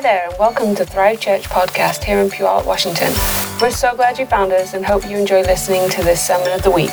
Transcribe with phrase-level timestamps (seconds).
[0.00, 3.12] Hi there, and welcome to Thrive Church podcast here in Puyallup, Washington.
[3.60, 6.62] We're so glad you found us and hope you enjoy listening to this sermon of
[6.62, 6.88] the week.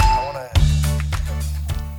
[0.00, 0.54] I want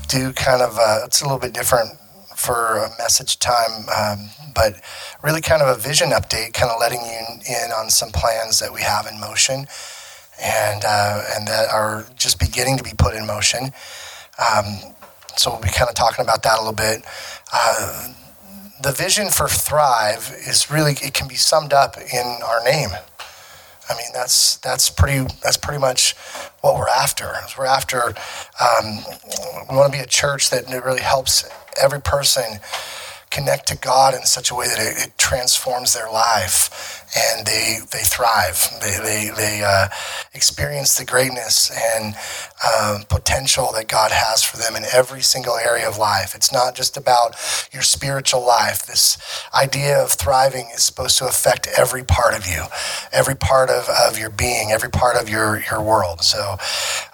[0.02, 1.92] to do kind of a, it's a little bit different
[2.36, 4.82] for a message time, um, but
[5.22, 8.74] really kind of a vision update, kind of letting you in on some plans that
[8.74, 9.68] we have in motion
[10.42, 13.66] and uh, and that are just beginning to be put in motion.
[14.40, 14.80] Um,
[15.38, 17.06] so we'll be kind of talking about that a little bit.
[17.54, 18.14] Uh,
[18.82, 22.90] the vision for Thrive is really it can be summed up in our name.
[23.90, 26.14] I mean that's that's pretty that's pretty much
[26.62, 27.34] what we're after.
[27.58, 28.14] We're after
[28.60, 29.04] um,
[29.70, 31.50] we want to be a church that really helps
[31.82, 32.60] every person
[33.30, 37.80] connect to God in such a way that it, it transforms their life and they
[37.92, 38.58] they thrive.
[38.82, 39.88] They they, they uh,
[40.34, 42.16] experience the greatness and
[42.64, 46.36] um, potential that God has for them in every single area of life.
[46.36, 47.36] It's not just about
[47.72, 48.86] your spiritual life.
[48.86, 49.18] This
[49.54, 52.66] idea of thriving is supposed to affect every part of you,
[53.12, 56.22] every part of, of your being, every part of your your world.
[56.22, 56.58] So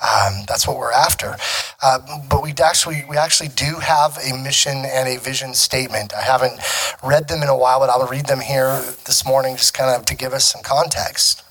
[0.02, 1.38] um, that's what we're after.
[1.82, 6.14] Uh, but we actually we actually do have a mission and a vision statement.
[6.14, 6.60] I haven't
[7.04, 10.06] read them in a while, but I'll read them here this morning, just kind of
[10.06, 11.44] to give us some context.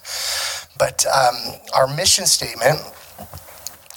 [0.79, 2.81] But um, our mission statement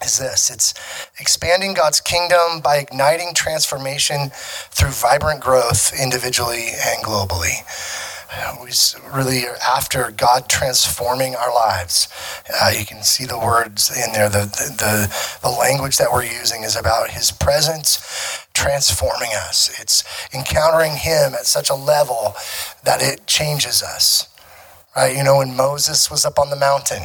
[0.03, 0.73] is this it's
[1.19, 7.63] expanding God's kingdom by igniting transformation through vibrant growth individually and globally.
[8.61, 8.71] We
[9.11, 12.09] really are after God transforming our lives.
[12.61, 14.29] Uh, you can see the words in there.
[14.29, 19.69] The, the, the language that we're using is about His presence transforming us.
[19.79, 22.35] It's encountering Him at such a level
[22.83, 24.27] that it changes us.
[24.95, 25.15] Right?
[25.15, 27.03] You know, when Moses was up on the mountain,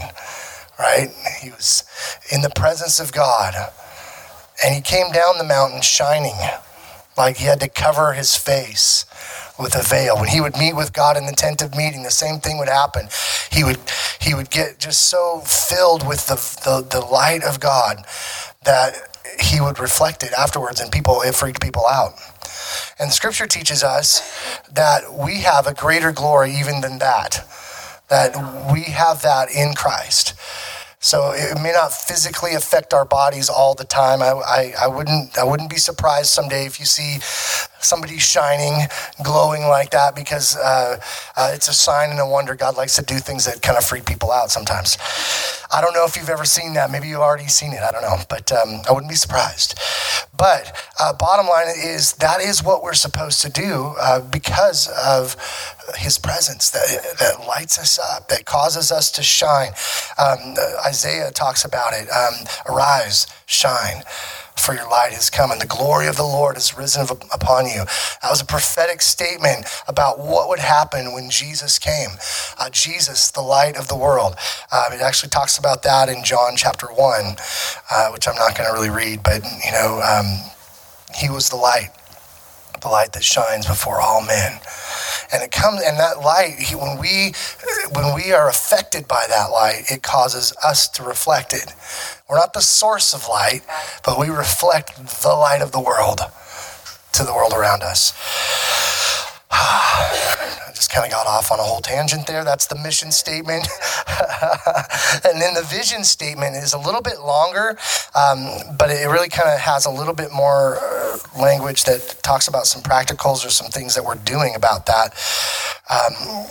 [0.79, 1.11] right?
[1.43, 1.85] He was
[2.33, 3.55] in the presence of God.
[4.65, 6.37] And he came down the mountain shining,
[7.19, 9.05] like he had to cover his face
[9.59, 10.17] with a veil.
[10.17, 12.69] When he would meet with God in the tent of meeting, the same thing would
[12.69, 13.09] happen.
[13.51, 13.79] He would
[14.21, 18.07] he would get just so filled with the, the, the light of God
[18.65, 22.15] that he would reflect it afterwards and people it freaked people out.
[22.99, 24.23] And scripture teaches us
[24.71, 27.47] that we have a greater glory even than that
[28.13, 28.37] that
[28.71, 30.35] we have that in Christ.
[31.01, 34.21] So it may not physically affect our bodies all the time.
[34.21, 37.19] I, I, I, wouldn't I wouldn't be surprised someday if you see
[37.83, 38.87] somebody shining,
[39.23, 40.99] glowing like that, because uh,
[41.37, 42.55] uh, it's a sign and a wonder.
[42.55, 44.99] God likes to do things that kind of freak people out sometimes.
[45.73, 46.91] I don't know if you've ever seen that.
[46.91, 47.81] Maybe you've already seen it.
[47.81, 49.79] I don't know, but um, I wouldn't be surprised.
[50.37, 55.37] But uh, bottom line is that is what we're supposed to do uh, because of
[55.97, 59.73] His presence that, that lights us up, that causes us to shine.
[60.19, 60.55] Um,
[60.87, 62.09] Isaiah talks about it.
[62.11, 62.35] Um,
[62.69, 64.03] Arise, shine
[64.57, 67.85] for your light has come and the glory of the Lord has risen upon you.
[68.23, 72.11] That was a prophetic statement about what would happen when Jesus came.
[72.59, 74.37] Uh, Jesus, the light of the world.
[74.71, 77.37] Uh, it actually talks about that in John chapter 1,
[77.91, 80.51] uh, which I'm not going to really read, but, you know, um,
[81.17, 81.91] he was the light,
[82.81, 84.61] the light that shines before all men
[85.33, 87.33] and it comes and that light when we
[87.93, 91.73] when we are affected by that light it causes us to reflect it.
[92.29, 93.63] We're not the source of light
[94.05, 96.21] but we reflect the light of the world
[97.13, 98.13] to the world around us
[99.55, 102.45] I just kind of got off on a whole tangent there.
[102.45, 103.69] That's the mission statement.
[105.25, 107.77] and then the vision statement is a little bit longer,
[108.15, 108.49] um,
[108.79, 112.67] but it really kind of has a little bit more uh, language that talks about
[112.67, 115.13] some practicals or some things that we're doing about that.
[115.91, 116.47] Um,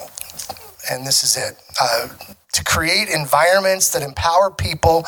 [0.91, 1.57] and this is it.
[1.81, 2.07] Uh,
[2.53, 5.06] to create environments that empower people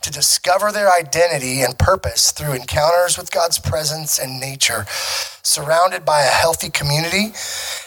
[0.00, 4.86] to discover their identity and purpose through encounters with God's presence and nature,
[5.42, 7.32] surrounded by a healthy community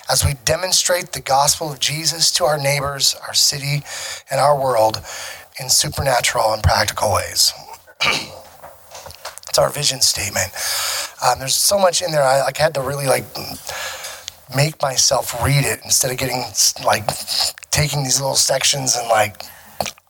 [0.10, 3.84] as we demonstrate the gospel of Jesus to our neighbors, our city,
[4.30, 5.02] and our world
[5.60, 7.54] in supernatural and practical ways.
[8.02, 10.52] it's our vision statement.
[11.26, 12.24] Um, there's so much in there.
[12.24, 13.26] I like had to really like
[14.56, 16.44] make myself read it instead of getting
[16.84, 17.06] like
[17.72, 19.44] taking these little sections and like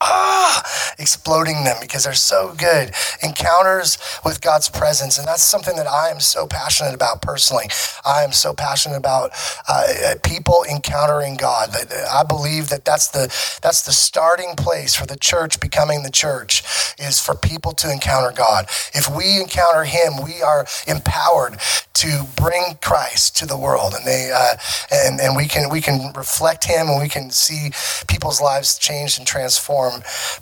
[0.01, 0.63] ah,
[0.97, 2.91] exploding them because they're so good.
[3.21, 5.17] Encounters with God's presence.
[5.17, 7.65] And that's something that I am so passionate about personally.
[8.05, 9.31] I am so passionate about
[9.67, 11.69] uh, people encountering God.
[12.11, 13.27] I believe that that's the,
[13.61, 16.63] that's the starting place for the church becoming the church
[16.97, 18.65] is for people to encounter God.
[18.93, 21.59] If we encounter Him, we are empowered
[21.95, 23.93] to bring Christ to the world.
[23.93, 24.55] And they, uh,
[24.91, 27.71] and, and we can, we can reflect Him and we can see
[28.07, 29.88] people's lives changed and transformed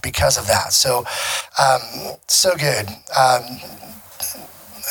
[0.01, 0.73] because of that.
[0.73, 1.05] So,
[1.59, 1.81] um,
[2.27, 2.87] so good.
[3.15, 3.43] Um,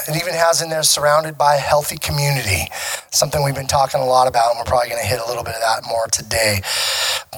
[0.09, 2.69] it even has in there surrounded by a healthy community,
[3.11, 5.43] something we've been talking a lot about, and we're probably going to hit a little
[5.43, 6.61] bit of that more today.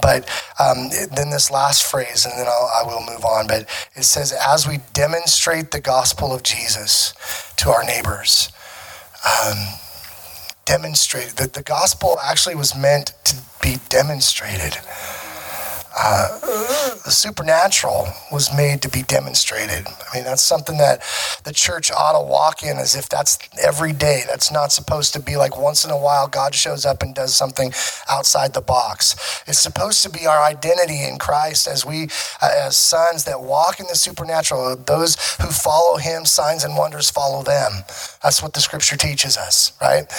[0.03, 0.29] But
[0.59, 3.63] um, then this last phrase, and then I'll, I will move on, but
[3.95, 7.15] it says, as we demonstrate the gospel of Jesus
[7.57, 8.51] to our neighbors.
[9.25, 9.59] Um,
[10.69, 14.77] demonstrated that the gospel actually was meant to be demonstrated
[15.99, 16.39] uh,
[17.05, 19.87] the supernatural was made to be demonstrated.
[19.87, 21.03] I mean, that's something that
[21.45, 24.23] the church ought to walk in as if that's every day.
[24.27, 27.35] That's not supposed to be like once in a while God shows up and does
[27.35, 27.73] something
[28.11, 29.43] outside the box.
[29.47, 32.05] It's supposed to be our identity in Christ as we,
[32.43, 34.77] uh, as sons that walk in the supernatural.
[34.77, 37.73] Those who follow Him, signs and wonders follow them.
[38.23, 40.11] That's what the scripture teaches us, right?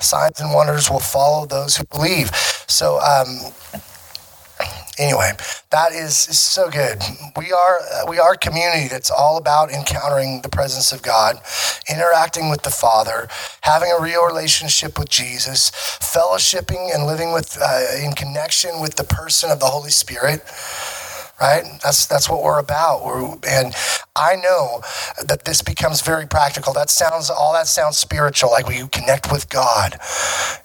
[0.00, 2.30] Signs and wonders will follow those who believe.
[2.68, 3.52] So, um,
[4.98, 5.32] anyway,
[5.70, 7.02] that is, is so good.
[7.36, 11.36] We are we are a community that's all about encountering the presence of God,
[11.88, 13.28] interacting with the Father,
[13.62, 19.04] having a real relationship with Jesus, fellowshipping and living with uh, in connection with the
[19.04, 20.42] person of the Holy Spirit
[21.40, 21.64] right?
[21.82, 23.04] That's that's what we're about.
[23.04, 23.74] We're, and
[24.16, 24.82] I know
[25.24, 26.72] that this becomes very practical.
[26.72, 29.98] That sounds all that sounds spiritual, like we connect with God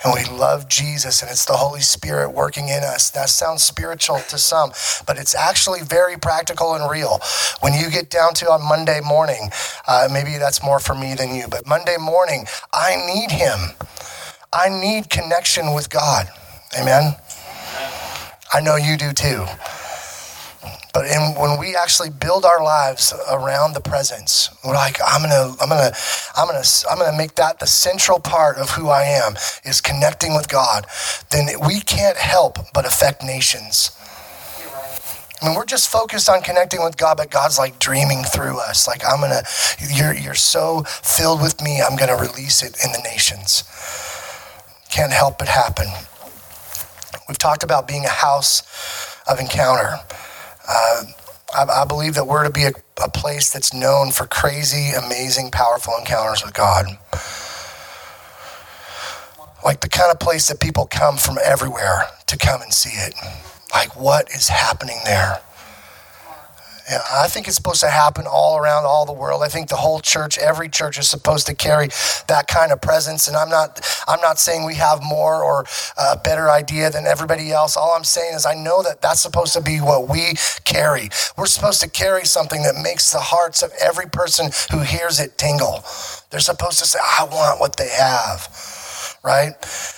[0.04, 3.10] and we love Jesus, and it's the Holy Spirit working in us.
[3.12, 4.72] That sounds spiritual to some,
[5.08, 7.20] but it's actually very practical and real.
[7.62, 9.50] When you get down to on Monday morning,
[9.88, 13.60] uh, maybe that's more for me than you, but Monday morning, I need Him.
[14.54, 16.28] I need connection with God.
[16.80, 17.16] Amen.
[18.54, 19.46] I know you do too.
[20.94, 21.06] But
[21.38, 25.92] when we actually build our lives around the presence, we're like, I'm gonna, I'm gonna,
[26.38, 29.34] I'm gonna, I'm gonna make that the central part of who I am
[29.66, 30.86] is connecting with God.
[31.32, 33.92] Then we can't help but affect nations.
[35.42, 38.88] I mean, we're just focused on connecting with God, but God's like dreaming through us.
[38.88, 39.44] Like, I'm gonna,
[39.92, 43.64] you're, you're so filled with me, I'm gonna release it in the nations.
[44.90, 45.88] Can't help but happen.
[47.28, 48.62] We've talked about being a house
[49.28, 49.98] of encounter.
[50.74, 51.04] Uh,
[51.56, 52.72] I, I, believe that we're to be a,
[53.04, 56.86] a place that's known for crazy, amazing, powerful encounters with God.
[59.64, 63.14] Like the kind of place that people come from everywhere to come and see it.
[63.72, 65.42] Like, what is happening there?
[66.90, 69.42] I think it's supposed to happen all around all the world.
[69.42, 71.88] I think the whole church, every church is supposed to carry
[72.28, 73.28] that kind of presence.
[73.28, 75.66] And I'm not, I'm not saying we have more or
[75.98, 77.78] a better idea than everybody else.
[77.78, 80.34] All I'm saying is I know that that's supposed to be what we
[80.66, 81.10] carry.
[81.38, 85.38] We're supposed to carry something that makes the hearts of every person who hears it
[85.38, 85.86] tingle.
[86.32, 88.73] They're supposed to say, I want what they have
[89.24, 89.54] right?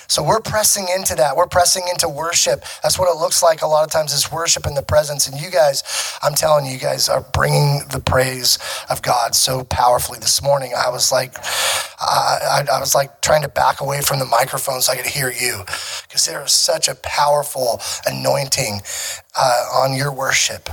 [0.07, 1.35] So we're pressing into that.
[1.35, 2.63] We're pressing into worship.
[2.83, 5.27] That's what it looks like a lot of times is worship in the presence.
[5.27, 5.83] And you guys,
[6.21, 10.19] I'm telling you, you guys are bringing the praise of God so powerfully.
[10.19, 11.35] This morning, I was like,
[11.99, 15.31] I, I was like trying to back away from the microphone so I could hear
[15.31, 15.63] you
[16.07, 18.81] because there is such a powerful anointing
[19.37, 20.69] uh, on your worship.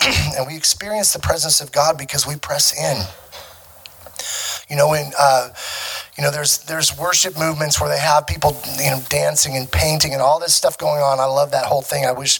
[0.36, 3.06] and we experience the presence of God because we press in.
[4.68, 5.50] You know, when uh,
[6.20, 10.12] you know, there's there's worship movements where they have people, you know, dancing and painting
[10.12, 11.18] and all this stuff going on.
[11.18, 12.04] I love that whole thing.
[12.04, 12.38] I wish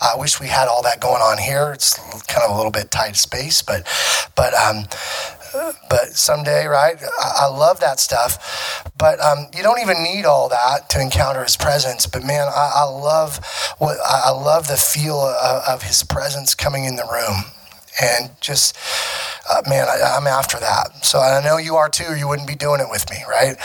[0.00, 1.70] I wish we had all that going on here.
[1.74, 3.86] It's kind of a little bit tight space, but
[4.34, 4.86] but um,
[5.90, 6.96] but someday, right?
[7.18, 8.90] I, love that stuff.
[8.96, 12.06] But um, you don't even need all that to encounter His presence.
[12.06, 13.40] But man, I, I love
[13.76, 17.44] what I love the feel of, of His presence coming in the room
[18.00, 18.76] and just
[19.50, 22.54] uh, man I, am after that so i know you are too you wouldn't be
[22.54, 23.56] doing it with me right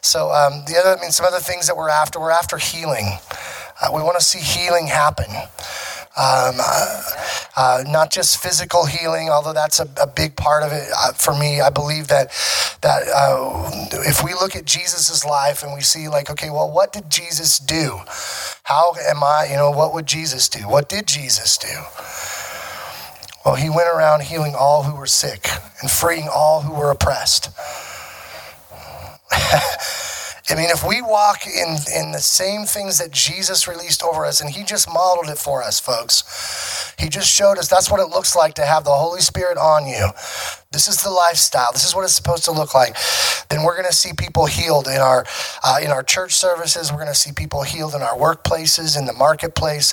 [0.00, 3.18] so um, the other i mean some other things that we're after we're after healing
[3.80, 5.30] uh, we want to see healing happen
[6.18, 7.02] um, uh,
[7.56, 11.32] uh, not just physical healing, although that's a, a big part of it uh, for
[11.32, 11.60] me.
[11.60, 12.32] I believe that
[12.82, 13.70] that uh,
[14.04, 17.60] if we look at Jesus's life and we see like, okay, well, what did Jesus
[17.60, 18.00] do?
[18.64, 19.46] How am I?
[19.48, 20.68] You know, what would Jesus do?
[20.68, 21.68] What did Jesus do?
[23.54, 25.48] He went around healing all who were sick
[25.80, 27.50] and freeing all who were oppressed.
[30.50, 34.40] I mean, if we walk in, in the same things that Jesus released over us,
[34.40, 36.94] and He just modeled it for us, folks.
[36.98, 39.86] He just showed us that's what it looks like to have the Holy Spirit on
[39.86, 40.08] you.
[40.72, 41.70] This is the lifestyle.
[41.72, 42.96] This is what it's supposed to look like.
[43.50, 45.24] Then we're going to see people healed in our
[45.62, 46.90] uh, in our church services.
[46.90, 49.92] We're going to see people healed in our workplaces, in the marketplace.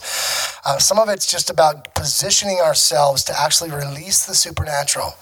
[0.65, 5.13] Uh, some of it's just about positioning ourselves to actually release the supernatural.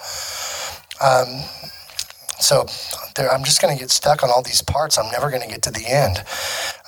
[1.01, 1.43] Um,
[2.43, 2.65] So
[3.15, 4.97] there, I'm just going to get stuck on all these parts.
[4.97, 6.23] I'm never going to get to the end.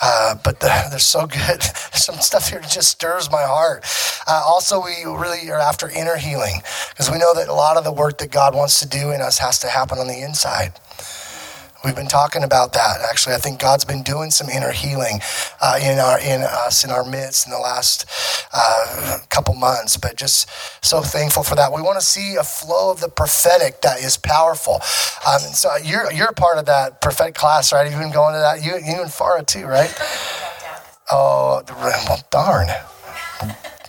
[0.02, 1.64] Uh, but the, they're so good.
[1.94, 3.86] Some stuff here just stirs my heart.
[4.28, 7.86] Uh, also, we really are after inner healing because we know that a lot of
[7.86, 10.74] the work that God wants to do in us has to happen on the inside.
[11.86, 12.98] We've been talking about that.
[13.08, 15.20] Actually, I think God's been doing some inner healing
[15.62, 18.08] uh, in our in us in our midst in the last
[18.52, 19.96] uh, couple months.
[19.96, 20.50] But just
[20.84, 21.72] so thankful for that.
[21.72, 24.82] We want to see a flow of the prophetic that is powerful.
[25.28, 27.90] Um, so you're you're part of that prophetic class, right?
[27.90, 28.64] You've been going to that.
[28.64, 29.94] You you and Farah too, right?
[31.12, 32.68] Oh, well, darn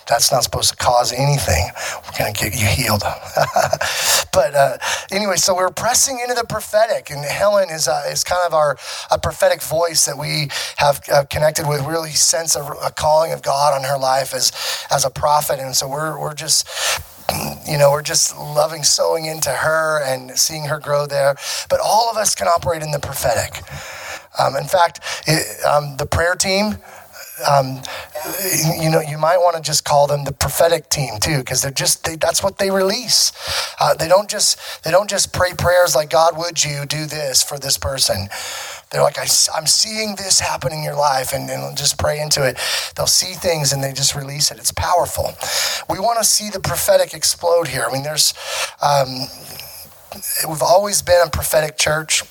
[0.06, 1.70] that's not supposed to cause anything.
[2.04, 3.02] We're going to get you healed.
[4.32, 4.78] but uh,
[5.10, 8.76] anyway, so we're pressing into the prophetic, and Helen is, uh, is kind of our
[9.10, 11.84] a prophetic voice that we have uh, connected with.
[11.84, 14.52] Really sense a, a calling of God on her life as
[14.90, 16.68] as a prophet, and so we're we're just
[17.68, 21.36] you know, we're just loving sowing into her and seeing her grow there.
[21.68, 23.62] But all of us can operate in the prophetic.
[24.38, 26.76] Um, in fact, it, um, the prayer team,
[27.46, 27.82] um,
[28.80, 31.70] you know, you might want to just call them the prophetic team too, because they're
[31.70, 33.32] just they, that's what they release.
[33.78, 37.42] Uh, they don't just they don't just pray prayers like God, would you do this
[37.42, 38.28] for this person?
[38.90, 39.26] They're like, I,
[39.56, 42.58] am seeing this happen in your life, and, and just pray into it.
[42.96, 44.58] They'll see things and they just release it.
[44.58, 45.32] It's powerful.
[45.90, 47.84] We want to see the prophetic explode here.
[47.88, 48.32] I mean, there's
[48.80, 49.26] um,
[50.48, 52.22] we've always been a prophetic church.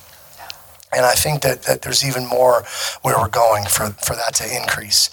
[0.93, 2.63] And I think that, that there's even more
[3.01, 5.09] where we're going for, for that to increase.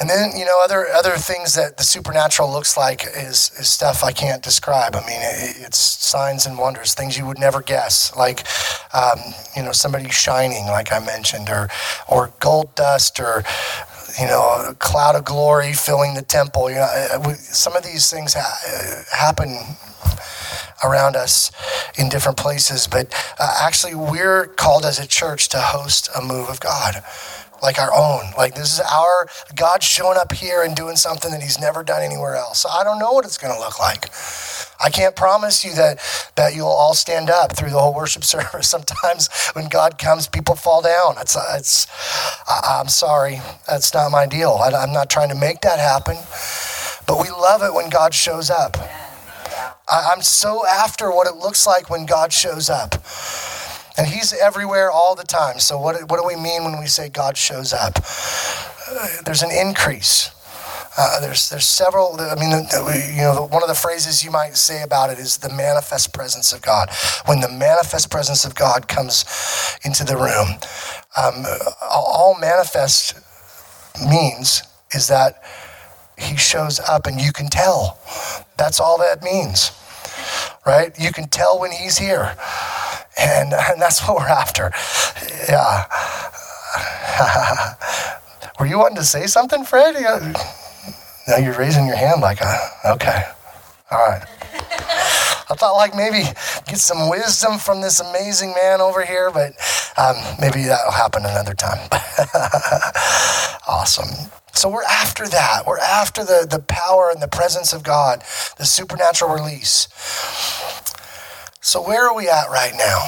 [0.00, 4.02] And then, you know, other other things that the supernatural looks like is, is stuff
[4.02, 4.96] I can't describe.
[4.96, 8.44] I mean, it, it's signs and wonders, things you would never guess, like,
[8.92, 9.20] um,
[9.56, 11.68] you know, somebody shining, like I mentioned, or
[12.08, 13.44] or gold dust, or
[14.20, 16.70] you know, a cloud of glory filling the temple.
[16.70, 19.76] You know, some of these things ha- happen
[20.82, 21.50] around us
[21.98, 22.86] in different places.
[22.86, 27.02] But uh, actually, we're called as a church to host a move of God
[27.64, 28.30] like our own.
[28.36, 29.26] Like this is our
[29.56, 32.60] God showing up here and doing something that He's never done anywhere else.
[32.60, 34.10] So I don't know what it's going to look like.
[34.80, 35.98] I can't promise you that
[36.36, 38.68] that you'll all stand up through the whole worship service.
[38.68, 41.16] Sometimes when God comes, people fall down.
[41.18, 41.86] It's it's.
[42.46, 44.58] I'm sorry, that's not my deal.
[44.60, 46.16] I, I'm not trying to make that happen.
[47.06, 48.76] But we love it when God shows up.
[49.88, 52.94] I'm so after what it looks like when God shows up.
[53.96, 55.58] And He's everywhere all the time.
[55.58, 57.98] So, what, what do we mean when we say God shows up?
[58.90, 60.30] Uh, there's an increase.
[60.96, 62.16] Uh, there's there's several.
[62.20, 62.50] I mean,
[63.16, 66.52] you know, one of the phrases you might say about it is the manifest presence
[66.52, 66.88] of God.
[67.26, 69.24] When the manifest presence of God comes
[69.84, 70.48] into the room,
[71.16, 71.44] um,
[71.82, 73.14] all manifest
[74.08, 74.62] means
[74.92, 75.42] is that
[76.16, 77.98] he shows up and you can tell.
[78.56, 79.72] That's all that means,
[80.66, 80.92] right?
[80.98, 82.36] You can tell when he's here.
[83.18, 84.72] And, and that's what we're after.
[85.48, 85.84] Yeah.
[88.60, 89.94] Were you wanting to say something, Fred?
[91.26, 92.58] Now you're raising your hand like, uh,
[92.94, 93.24] okay.
[93.90, 94.22] All right.
[95.50, 96.22] I thought like maybe
[96.66, 99.52] get some wisdom from this amazing man over here, but
[99.98, 101.86] um, maybe that'll happen another time.
[103.68, 104.30] awesome.
[104.54, 105.66] So we're after that.
[105.66, 108.22] We're after the, the power and the presence of God,
[108.56, 109.88] the supernatural release.
[111.60, 113.00] So where are we at right now?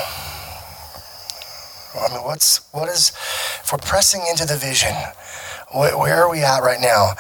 [2.01, 3.11] I mean, what's what is
[3.63, 4.95] if we're pressing into the vision?
[5.75, 7.11] Where, are we at right now?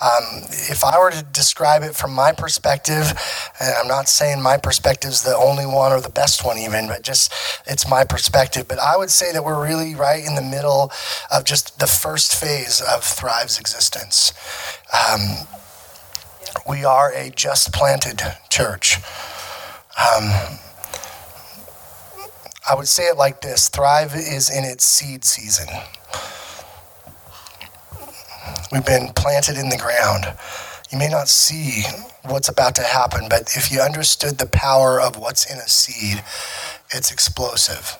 [0.00, 3.14] Um, if I were to describe it from my perspective,
[3.58, 6.86] and I'm not saying my perspective is the only one or the best one, even,
[6.86, 7.32] but just
[7.66, 8.68] it's my perspective.
[8.68, 10.92] But I would say that we're really right in the middle
[11.32, 14.34] of just the first phase of Thrive's existence.
[14.92, 15.48] Um,
[16.68, 18.20] we are a just planted
[18.50, 18.98] church.
[19.96, 20.30] Um,
[22.68, 25.68] I would say it like this Thrive is in its seed season.
[28.74, 30.36] We've been planted in the ground.
[30.90, 31.84] You may not see
[32.24, 36.24] what's about to happen, but if you understood the power of what's in a seed,
[36.92, 37.96] it's explosive.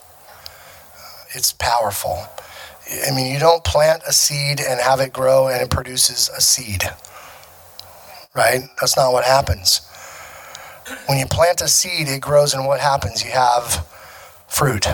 [1.33, 2.27] It's powerful.
[3.07, 6.41] I mean, you don't plant a seed and have it grow and it produces a
[6.41, 6.83] seed,
[8.35, 8.63] right?
[8.81, 9.89] That's not what happens.
[11.07, 13.25] When you plant a seed, it grows, and what happens?
[13.25, 13.87] You have
[14.49, 14.89] fruit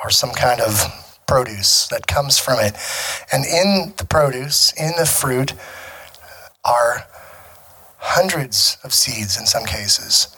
[0.00, 2.74] or some kind of produce that comes from it.
[3.30, 5.52] And in the produce, in the fruit,
[6.64, 7.06] are
[7.98, 10.34] hundreds of seeds in some cases.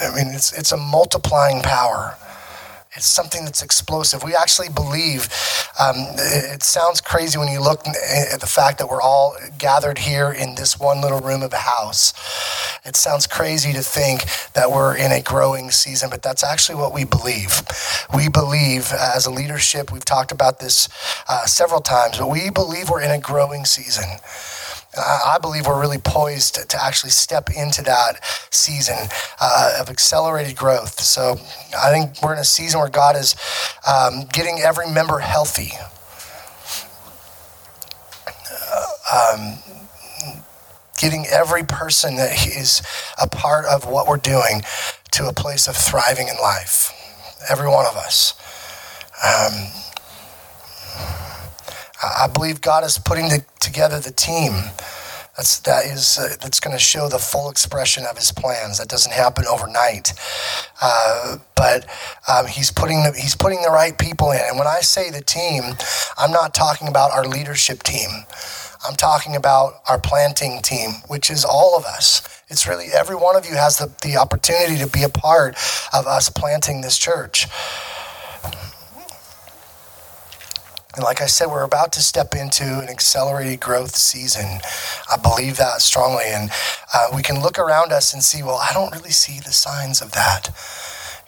[0.00, 2.16] I mean, it's, it's a multiplying power.
[2.98, 4.24] It's something that's explosive.
[4.24, 5.28] We actually believe,
[5.78, 10.32] um, it sounds crazy when you look at the fact that we're all gathered here
[10.32, 12.12] in this one little room of a house.
[12.84, 14.24] It sounds crazy to think
[14.54, 17.62] that we're in a growing season, but that's actually what we believe.
[18.12, 20.88] We believe as a leadership, we've talked about this
[21.28, 24.08] uh, several times, but we believe we're in a growing season.
[24.96, 29.08] I believe we're really poised to actually step into that season
[29.40, 31.00] uh, of accelerated growth.
[31.00, 31.36] So
[31.76, 33.36] I think we're in a season where God is
[33.86, 35.72] um, getting every member healthy.
[38.72, 39.58] Uh, um,
[40.98, 42.82] getting every person that is
[43.22, 44.62] a part of what we're doing
[45.12, 46.92] to a place of thriving in life.
[47.48, 48.34] Every one of us.
[49.24, 49.68] Um,
[52.02, 54.52] I believe God is putting the, together the team
[55.38, 58.78] that's that is uh, that's going to show the full expression of His plans.
[58.78, 60.12] That doesn't happen overnight,
[60.82, 61.86] uh, but
[62.26, 64.40] um, He's putting the, He's putting the right people in.
[64.48, 65.62] And when I say the team,
[66.18, 68.10] I'm not talking about our leadership team.
[68.86, 72.42] I'm talking about our planting team, which is all of us.
[72.48, 75.54] It's really every one of you has the, the opportunity to be a part
[75.92, 77.46] of us planting this church.
[80.98, 84.58] And like I said, we're about to step into an accelerated growth season.
[85.08, 86.24] I believe that strongly.
[86.26, 86.50] And
[86.92, 90.02] uh, we can look around us and see, well, I don't really see the signs
[90.02, 90.50] of that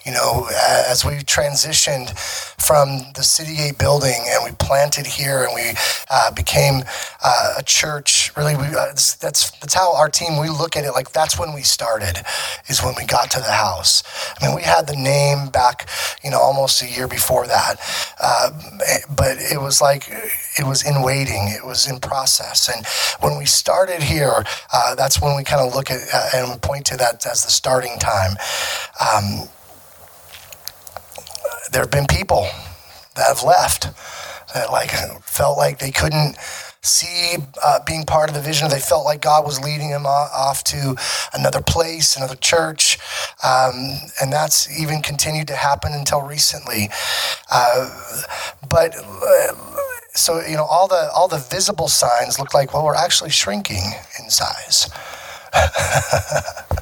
[0.05, 0.49] you know,
[0.89, 2.17] as we transitioned
[2.59, 5.73] from the City Gate building and we planted here and we
[6.11, 6.83] uh, became
[7.23, 8.87] uh, a church, really, we, uh,
[9.21, 12.23] that's, that's how our team, we look at it like that's when we started,
[12.69, 14.03] is when we got to the house.
[14.41, 15.89] I mean, we had the name back,
[16.25, 17.77] you know, almost a year before that.
[18.21, 18.51] Uh,
[19.15, 20.09] but it was like,
[20.59, 22.69] it was in waiting, it was in process.
[22.69, 22.87] And
[23.21, 26.87] when we started here, uh, that's when we kind of look at uh, and point
[26.87, 28.33] to that as the starting time.
[29.01, 29.49] Um,
[31.73, 32.47] there have been people
[33.17, 33.89] that have left
[34.55, 34.91] that like
[35.23, 36.37] felt like they couldn't
[36.83, 38.69] see uh, being part of the vision.
[38.69, 40.97] They felt like God was leading them off to
[41.33, 42.99] another place, another church,
[43.45, 46.89] um, and that's even continued to happen until recently.
[47.51, 47.91] Uh,
[48.69, 49.55] but uh,
[50.15, 53.93] so you know, all the all the visible signs look like well, we're actually shrinking
[54.19, 54.91] in size.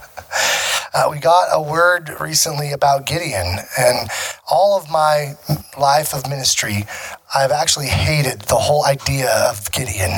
[0.94, 4.08] Uh, we got a word recently about Gideon, and
[4.50, 5.34] all of my
[5.78, 6.86] life of ministry,
[7.34, 10.10] I've actually hated the whole idea of Gideon.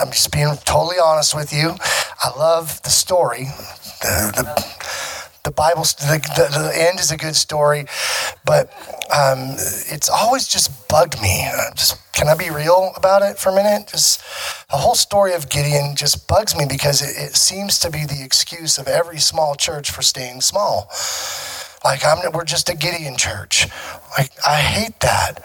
[0.00, 1.74] I'm just being totally honest with you.
[2.22, 3.44] I love the story.
[4.00, 5.09] The, the,
[5.44, 7.86] the Bible, the, the, the, end is a good story,
[8.44, 8.72] but
[9.14, 9.56] um,
[9.90, 11.46] it's always just bugged me.
[11.46, 13.88] Uh, just can I be real about it for a minute?
[13.88, 14.20] Just
[14.70, 18.22] the whole story of Gideon just bugs me because it, it seems to be the
[18.22, 20.90] excuse of every small church for staying small.
[21.82, 23.66] Like I'm, we're just a Gideon church.
[24.18, 25.40] Like I hate that.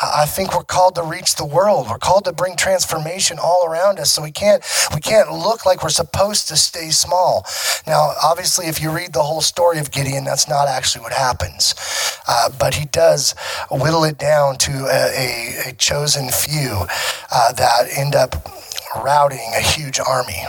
[0.00, 1.88] I think we're called to reach the world.
[1.88, 4.12] We're called to bring transformation all around us.
[4.12, 4.62] So we can't
[4.94, 7.46] we can't look like we're supposed to stay small.
[7.86, 11.74] Now, obviously, if you read the whole story of Gideon, that's not actually what happens.
[12.26, 13.34] Uh, but he does
[13.70, 16.86] whittle it down to a, a, a chosen few
[17.30, 18.34] uh, that end up
[18.96, 20.42] routing a huge army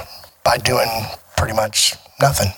[0.44, 0.90] by doing
[1.38, 2.52] pretty much nothing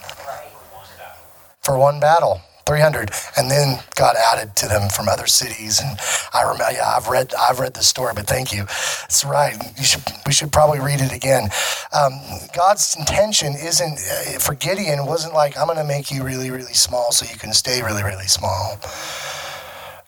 [1.61, 2.41] for one battle.
[2.67, 5.79] 300 and then got added to them from other cities.
[5.79, 5.97] And
[6.33, 8.65] i remember yeah i've read i've read the story but thank you.
[8.65, 9.55] That's right.
[9.77, 11.49] You should we should probably read it again.
[11.93, 12.13] Um,
[12.55, 16.73] god's intention isn't uh, for gideon wasn't like i'm going to make you really really
[16.73, 18.77] small so you can stay really really small.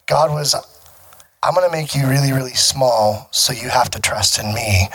[0.07, 0.53] God was
[1.43, 4.89] i'm going to make you really really small so you have to trust in me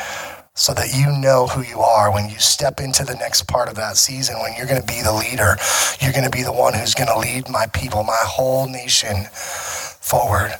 [0.57, 3.75] so that you know who you are when you step into the next part of
[3.75, 5.57] that season, when you're going to be the leader,
[6.01, 9.25] you're going to be the one who's going to lead my people, my whole nation
[9.33, 10.55] forward.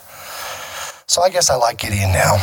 [1.07, 2.35] So I guess I like Gideon now.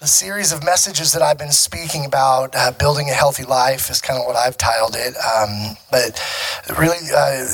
[0.00, 4.00] the series of messages that I've been speaking about, uh, building a healthy life, is
[4.00, 5.14] kind of what I've titled it.
[5.18, 6.18] Um, but
[6.78, 7.44] really, uh,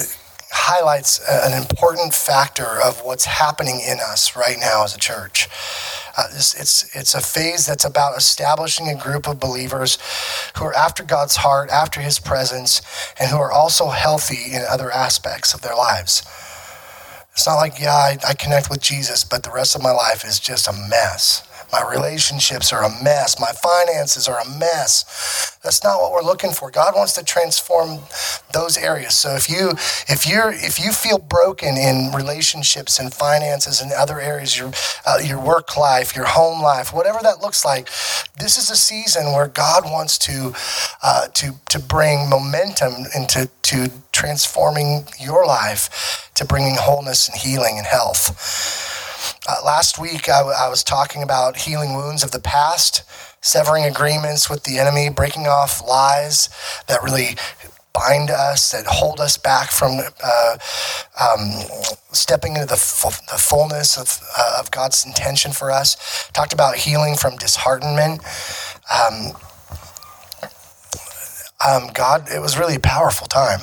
[0.52, 5.48] highlights an important factor of what's happening in us right now as a church.
[6.16, 9.96] Uh, it's, it's, it's a phase that's about establishing a group of believers
[10.56, 12.82] who are after God's heart, after His presence,
[13.18, 16.22] and who are also healthy in other aspects of their lives.
[17.32, 20.22] It's not like, yeah, I, I connect with Jesus, but the rest of my life
[20.22, 21.48] is just a mess.
[21.72, 23.40] My relationships are a mess.
[23.40, 25.58] My finances are a mess.
[25.62, 26.70] That's not what we're looking for.
[26.70, 28.00] God wants to transform
[28.52, 29.16] those areas.
[29.16, 29.70] So if you
[30.08, 34.72] if you're if you feel broken in relationships and finances and other areas, your
[35.06, 37.86] uh, your work life, your home life, whatever that looks like,
[38.38, 40.52] this is a season where God wants to
[41.02, 47.78] uh, to to bring momentum into to transforming your life, to bringing wholeness and healing
[47.78, 49.01] and health.
[49.48, 53.02] Uh, last week, I, w- I was talking about healing wounds of the past,
[53.44, 56.48] severing agreements with the enemy, breaking off lies
[56.86, 57.36] that really
[57.92, 60.56] bind us, that hold us back from uh,
[61.20, 61.50] um,
[62.12, 66.30] stepping into the, f- the fullness of, uh, of God's intention for us.
[66.32, 68.22] Talked about healing from disheartenment.
[68.94, 69.32] Um,
[71.66, 73.60] um, God, it was really a powerful time.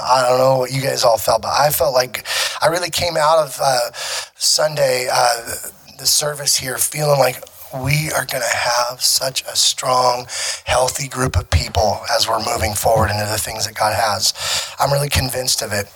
[0.00, 2.26] I don't know what you guys all felt, but I felt like
[2.62, 3.90] I really came out of uh,
[4.36, 5.54] Sunday, uh,
[5.98, 7.42] the service here, feeling like
[7.74, 10.26] we are going to have such a strong,
[10.64, 14.32] healthy group of people as we're moving forward into the things that God has.
[14.78, 15.86] I'm really convinced of it.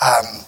[0.00, 0.44] Um,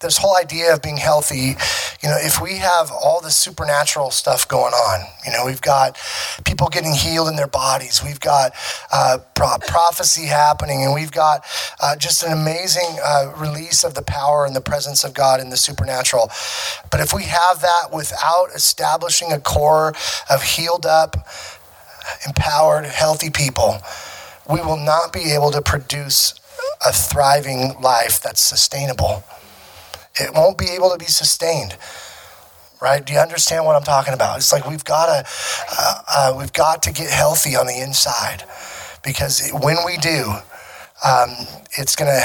[0.00, 1.56] this whole idea of being healthy,
[2.02, 5.98] you know, if we have all the supernatural stuff going on, you know, we've got
[6.44, 8.52] people getting healed in their bodies, we've got
[8.92, 11.44] uh, pro- prophecy happening, and we've got
[11.80, 15.50] uh, just an amazing uh, release of the power and the presence of God in
[15.50, 16.30] the supernatural.
[16.90, 19.94] But if we have that without establishing a core
[20.30, 21.16] of healed up,
[22.26, 23.78] empowered, healthy people,
[24.48, 26.34] we will not be able to produce
[26.86, 29.24] a thriving life that's sustainable
[30.16, 31.76] it won't be able to be sustained
[32.80, 33.04] right?
[33.04, 34.36] Do you understand what i'm talking about?
[34.36, 35.28] It's like we've got to
[35.72, 38.44] uh, uh, we've got to get healthy on the inside
[39.04, 40.32] because when we do
[41.04, 41.30] um,
[41.78, 42.20] it's gonna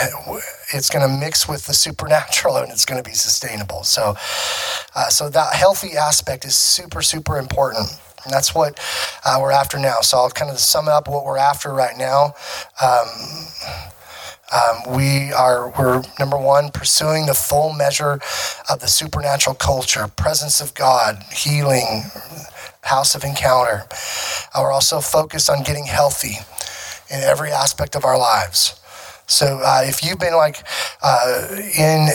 [0.74, 3.84] it's gonna mix with the supernatural and it's gonna be sustainable.
[3.84, 4.16] So
[4.96, 7.90] uh, so that healthy aspect is super super important.
[8.24, 8.80] And that's what
[9.26, 10.00] uh, we're after now.
[10.02, 12.34] So i'll kind of sum up what we're after right now.
[12.82, 13.08] Um,
[14.54, 18.20] um, we are we're number one pursuing the full measure
[18.70, 22.04] of the supernatural culture, presence of God, healing,
[22.82, 23.88] house of encounter.
[24.54, 26.38] Uh, we're also focused on getting healthy
[27.10, 28.80] in every aspect of our lives.
[29.34, 30.64] So uh, if you've been like
[31.02, 32.08] uh, in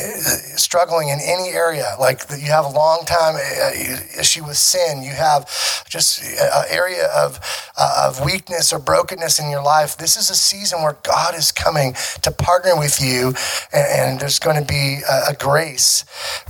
[0.57, 5.11] struggling in any area, like you have a long time uh, issue with sin, you
[5.11, 5.45] have
[5.89, 7.41] just an area of
[7.77, 9.97] uh, of weakness or brokenness in your life.
[9.97, 13.35] This is a season where God is coming to partner with you,
[13.73, 16.05] and, and there's going to be a, a grace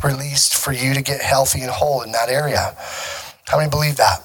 [0.05, 2.77] released for you to get healthy and whole in that area.
[3.47, 4.21] How many believe that?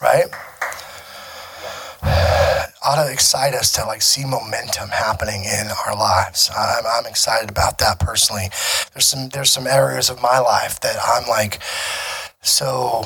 [0.00, 0.47] Right
[2.88, 6.50] ought to excite us to like see momentum happening in our lives.
[6.56, 8.48] I'm, I'm excited about that personally.
[8.94, 11.60] There's some there's some areas of my life that I'm like
[12.40, 13.02] so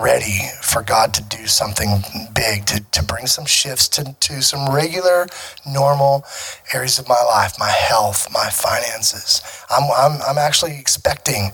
[0.00, 4.72] ready for God to do something big, to, to bring some shifts to, to some
[4.72, 5.26] regular,
[5.66, 6.24] normal
[6.72, 9.42] areas of my life, my health, my finances.
[9.68, 11.50] I'm, I'm, I'm actually expecting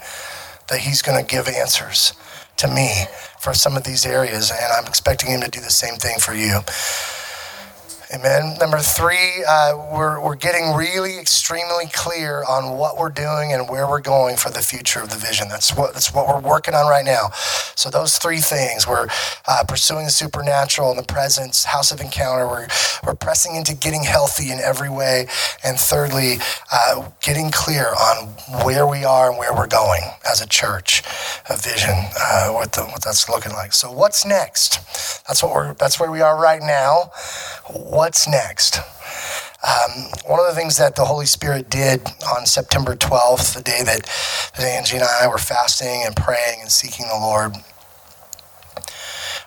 [0.69, 2.13] that He's going to give answers
[2.59, 3.07] to me
[3.41, 6.35] for some of these areas, and I'm expecting Him to do the same thing for
[6.35, 6.61] you.
[8.11, 8.57] Amen.
[8.59, 13.87] Number three, uh, we're, we're getting really extremely clear on what we're doing and where
[13.87, 15.51] we're going for the future of the vision.
[15.51, 17.29] That's what that's what we're working on right now.
[17.77, 19.09] So those three things, we're
[19.47, 22.47] uh, pursuing the supernatural and the presence, house of encounter.
[22.47, 22.69] We're
[23.05, 25.27] we're pressing into getting healthy in every way,
[25.63, 26.39] and thirdly,
[26.73, 28.29] uh, getting clear on
[28.65, 31.03] where we are and where we're going as a church,
[31.51, 33.75] a vision, uh, what the, what that's looking like.
[33.75, 34.81] So what's next?
[35.29, 37.11] That's what we're that's where we are right now
[37.99, 38.79] what's next?
[39.67, 42.01] Um, one of the things that the Holy Spirit did
[42.33, 44.03] on September 12th, the day that,
[44.57, 47.55] that Angie and I were fasting and praying and seeking the Lord,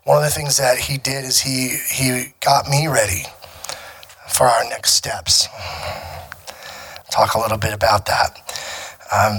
[0.03, 3.23] one of the things that he did is he, he got me ready
[4.27, 5.47] for our next steps.
[7.09, 8.35] Talk a little bit about that.
[9.13, 9.37] Um,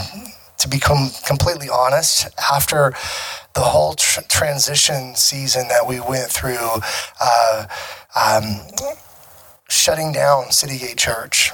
[0.56, 2.94] to become completely honest, after
[3.54, 6.80] the whole tr- transition season that we went through,
[7.20, 7.66] uh,
[8.14, 8.60] um,
[9.72, 11.50] shutting down City Gate Church,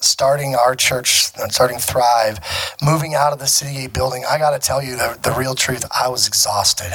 [0.00, 2.38] starting our church, starting Thrive,
[2.82, 4.24] moving out of the City Gate building.
[4.28, 5.84] I got to tell you the, the real truth.
[5.90, 6.92] I was exhausted,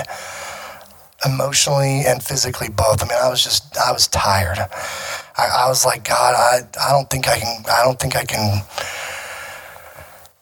[1.26, 3.04] emotionally and physically both.
[3.04, 4.58] I mean, I was just, I was tired.
[5.38, 8.24] I, I was like, God, I, I don't think I can, I don't think I
[8.24, 8.64] can.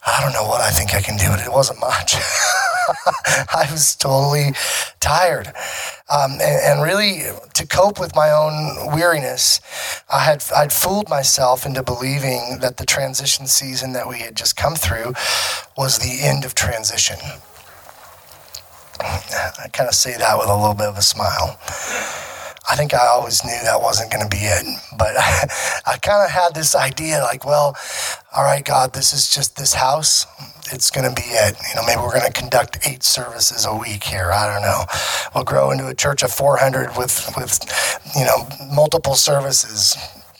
[0.06, 2.14] I don't know what I think I can do, but it wasn't much.
[3.54, 4.52] I was totally
[5.00, 5.48] tired.
[6.10, 7.22] Um, and, and, really,
[7.54, 9.60] to cope with my own weariness,
[10.10, 14.56] I had I'd fooled myself into believing that the transition season that we had just
[14.56, 15.12] come through
[15.76, 17.18] was the end of transition.
[19.00, 21.58] I kind of say that with a little bit of a smile.
[22.70, 24.66] I think I always knew that wasn't going to be it.
[24.96, 25.48] But I,
[25.86, 27.76] I kind of had this idea like, well,
[28.34, 30.26] all right, God, this is just this house.
[30.70, 31.56] It's going to be it.
[31.68, 34.30] You know, maybe we're going to conduct eight services a week here.
[34.32, 34.84] I don't know.
[35.34, 37.58] We'll grow into a church of 400 with, with
[38.14, 39.96] you know, multiple services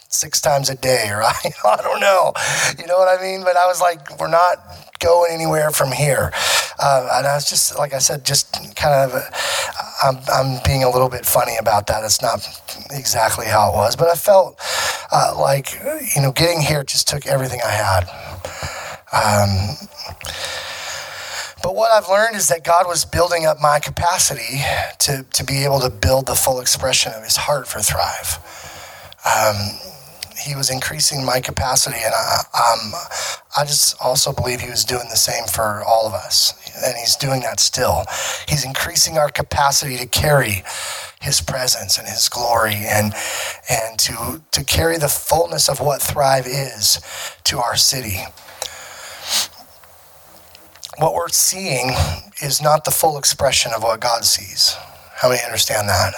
[0.08, 1.34] six times a day, or I,
[1.82, 2.32] don't know.
[2.78, 3.44] You know what I mean?
[3.44, 4.58] But I was like, we're not
[4.98, 6.32] going anywhere from here.
[6.80, 9.20] Uh, and I was just, like I said, just kind of, uh,
[10.02, 12.04] I'm, I'm being a little bit funny about that.
[12.04, 12.46] It's not
[12.90, 14.60] exactly how it was, but I felt
[15.10, 15.72] uh, like,
[16.14, 18.04] you know, getting here just took everything I had.
[19.12, 19.76] Um,
[21.62, 24.62] but what I've learned is that God was building up my capacity
[25.00, 28.38] to, to be able to build the full expression of his heart for Thrive.
[29.26, 29.56] Um,
[30.40, 32.92] he was increasing my capacity, and I, um,
[33.56, 37.16] I just also believe he was doing the same for all of us, and he's
[37.16, 38.04] doing that still.
[38.48, 40.64] He's increasing our capacity to carry
[41.20, 43.14] his presence and his glory, and
[43.70, 47.00] and to to carry the fullness of what Thrive is
[47.44, 48.20] to our city.
[50.98, 51.90] What we're seeing
[52.42, 54.76] is not the full expression of what God sees.
[55.16, 56.14] How many understand that?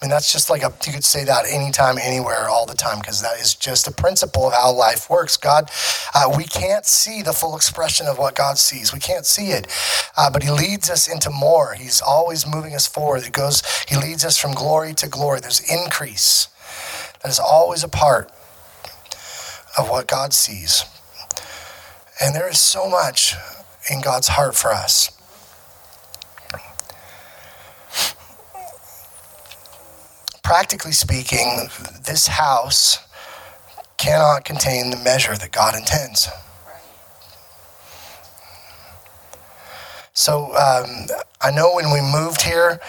[0.00, 3.00] I mean, that's just like a, you could say that anytime, anywhere, all the time,
[3.00, 5.36] because that is just a principle of how life works.
[5.36, 5.70] God,
[6.14, 8.94] uh, we can't see the full expression of what God sees.
[8.94, 9.66] We can't see it,
[10.16, 11.74] uh, but He leads us into more.
[11.74, 13.24] He's always moving us forward.
[13.24, 15.40] It goes, He leads us from glory to glory.
[15.40, 16.48] There's increase.
[17.22, 18.32] That is always a part
[19.76, 20.84] of what God sees.
[22.22, 23.34] And there is so much
[23.90, 25.10] in God's heart for us.
[30.50, 31.68] Practically speaking,
[32.04, 32.98] this house
[33.98, 36.28] cannot contain the measure that God intends.
[40.12, 41.06] So um,
[41.40, 42.80] I know when we moved here,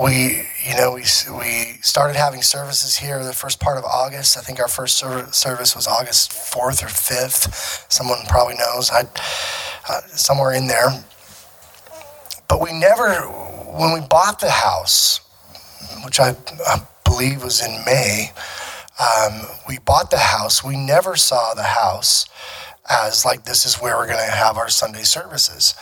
[0.00, 1.02] we you know we
[1.36, 4.38] we started having services here the first part of August.
[4.38, 7.84] I think our first service was August fourth or fifth.
[7.92, 8.92] Someone probably knows.
[8.92, 9.08] I
[9.88, 11.04] uh, somewhere in there.
[12.46, 13.22] But we never,
[13.76, 15.18] when we bought the house,
[16.04, 16.36] which I,
[16.66, 18.30] I believe was in May.
[18.98, 20.64] Um, we bought the house.
[20.64, 22.24] We never saw the house
[22.88, 25.74] as like this is where we're going to have our Sunday services.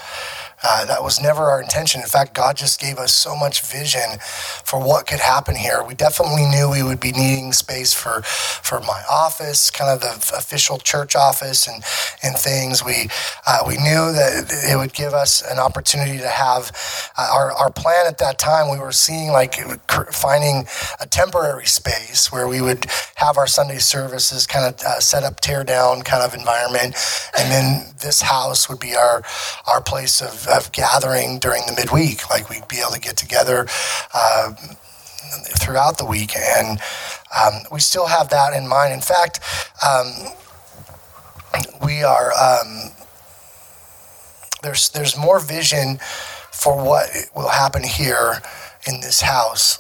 [0.63, 2.01] Uh, that was never our intention.
[2.01, 4.19] In fact, God just gave us so much vision
[4.65, 5.83] for what could happen here.
[5.87, 10.37] We definitely knew we would be needing space for for my office, kind of the
[10.37, 11.83] official church office, and
[12.23, 12.85] and things.
[12.85, 13.09] We
[13.47, 16.73] uh, we knew that it would give us an opportunity to have
[17.17, 18.71] uh, our our plan at that time.
[18.71, 19.55] We were seeing like
[20.13, 20.67] finding
[21.01, 25.41] a temporary space where we would have our Sunday services, kind of uh, set up,
[25.41, 26.95] tear down kind of environment,
[27.39, 29.23] and then this house would be our
[29.67, 32.29] our place of of gathering during the midweek.
[32.31, 33.67] Like we'd be able to get together
[34.15, 34.53] uh,
[35.59, 36.81] throughout the week, and
[37.37, 38.93] um, we still have that in mind.
[38.93, 39.41] In fact,
[39.87, 40.13] um,
[41.85, 42.93] we are um,
[44.63, 45.99] there's there's more vision
[46.53, 48.43] for what will happen here
[48.87, 49.79] in this house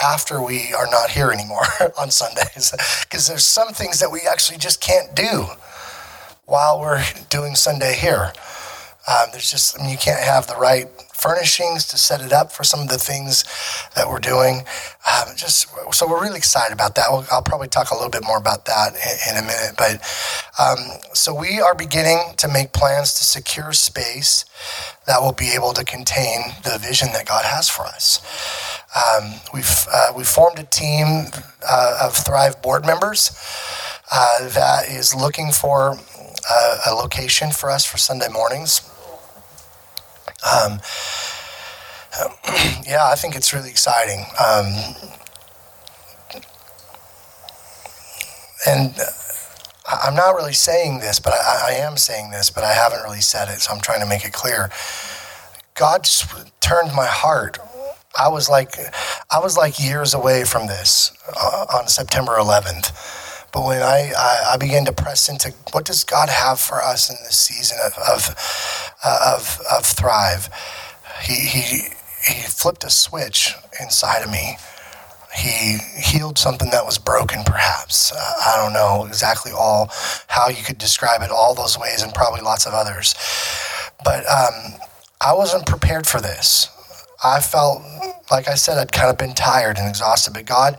[0.00, 1.64] after we are not here anymore
[1.98, 5.46] on Sundays because there's some things that we actually just can't do
[6.46, 8.32] while we're doing Sunday here.
[9.08, 12.52] Um, there's just, I mean, you can't have the right furnishings to set it up
[12.52, 13.44] for some of the things
[13.96, 14.64] that we're doing.
[15.10, 17.06] Um, just so we're really excited about that.
[17.10, 19.74] We'll, I'll probably talk a little bit more about that in, in a minute.
[19.76, 20.02] But
[20.58, 24.44] um, so we are beginning to make plans to secure space
[25.06, 28.20] that will be able to contain the vision that God has for us.
[28.94, 31.26] Um, we've uh, we formed a team
[31.68, 33.30] uh, of Thrive board members
[34.12, 35.96] uh, that is looking for
[36.50, 38.82] uh, a location for us for Sunday mornings.
[40.44, 40.80] Um,
[42.86, 44.24] yeah, I think it's really exciting.
[44.38, 44.72] Um,
[48.66, 48.94] and
[49.88, 53.20] I'm not really saying this, but I, I, am saying this, but I haven't really
[53.20, 54.70] said it, so I'm trying to make it clear.
[55.74, 56.26] God just
[56.60, 57.58] turned my heart.
[58.18, 58.74] I was like,
[59.30, 62.92] I was like years away from this uh, on September 11th.
[63.52, 67.08] But when I, I, I, began to press into what does God have for us
[67.08, 70.48] in this season of, of, uh, of, of Thrive,
[71.22, 71.88] he, he,
[72.26, 74.56] he flipped a switch inside of me.
[75.36, 78.12] He healed something that was broken, perhaps.
[78.12, 79.90] Uh, I don't know exactly all
[80.26, 83.14] how you could describe it, all those ways, and probably lots of others.
[84.04, 84.80] But um,
[85.20, 86.68] I wasn't prepared for this.
[87.22, 87.82] I felt,
[88.30, 90.34] like I said, I'd kind of been tired and exhausted.
[90.34, 90.78] But God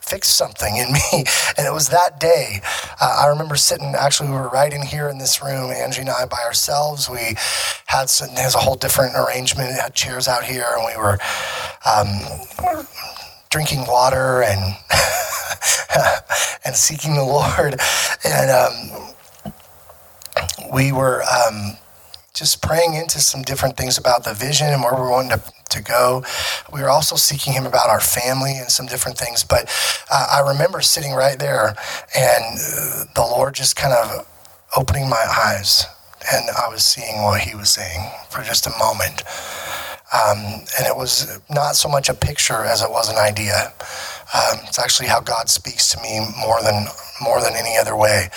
[0.00, 1.24] fix something in me.
[1.56, 2.60] And it was that day.
[3.00, 6.10] Uh, I remember sitting, actually, we were right in here in this room, Angie and
[6.10, 7.08] I by ourselves.
[7.08, 7.36] We
[7.86, 9.70] had some, there's a whole different arrangement.
[9.70, 11.18] It had chairs out here, and we were
[11.86, 12.08] um,
[13.50, 14.76] drinking water and
[16.64, 17.80] and seeking the Lord.
[18.24, 19.14] And um,
[20.72, 21.76] we were um,
[22.34, 25.82] just praying into some different things about the vision and where we wanted to, to
[25.82, 26.24] go.
[26.72, 29.44] We were also seeking Him about our family and some different things.
[29.44, 29.70] But
[30.10, 31.76] uh, I remember sitting right there
[32.16, 34.26] and uh, the Lord just kind of
[34.76, 35.84] opening my eyes
[36.32, 39.24] and I was seeing what He was saying for just a moment.
[40.12, 40.38] Um,
[40.78, 43.72] and it was not so much a picture as it was an idea.
[44.34, 46.86] Um, it's actually how God speaks to me more than
[47.20, 48.28] more than any other way.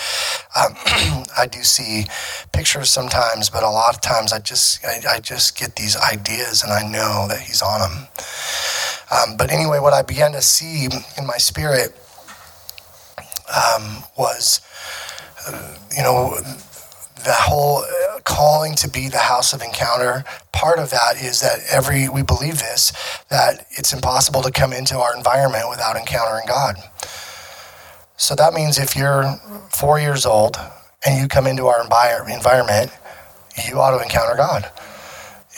[0.54, 0.74] Um,
[1.36, 2.04] I do see
[2.52, 6.62] pictures sometimes, but a lot of times I just I, I, just get these ideas
[6.62, 8.08] and I know that He's on them.
[9.10, 11.96] Um, but anyway, what I began to see in my spirit
[13.48, 14.60] um, was,
[15.46, 16.36] uh, you know
[17.24, 17.82] the whole
[18.26, 20.24] calling to be the house of encounter.
[20.52, 22.92] Part of that is that every we believe this
[23.30, 26.76] that it's impossible to come into our environment without encountering god.
[28.18, 29.24] So that means if you're
[29.72, 30.58] four years old
[31.06, 32.90] and you come into our environment
[33.66, 34.70] you ought to encounter god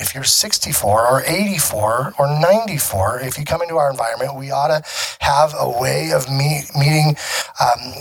[0.01, 4.69] if you're 64 or 84 or 94, if you come into our environment, we ought
[4.69, 4.83] to
[5.21, 7.17] have a way of meet, meeting
[7.61, 7.93] um,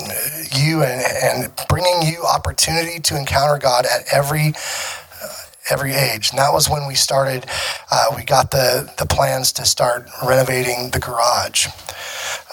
[0.56, 4.54] you and, and bringing you opportunity to encounter God at every
[5.24, 5.28] uh,
[5.70, 6.30] every age.
[6.30, 7.46] And that was when we started,
[7.92, 11.68] uh, we got the, the plans to start renovating the garage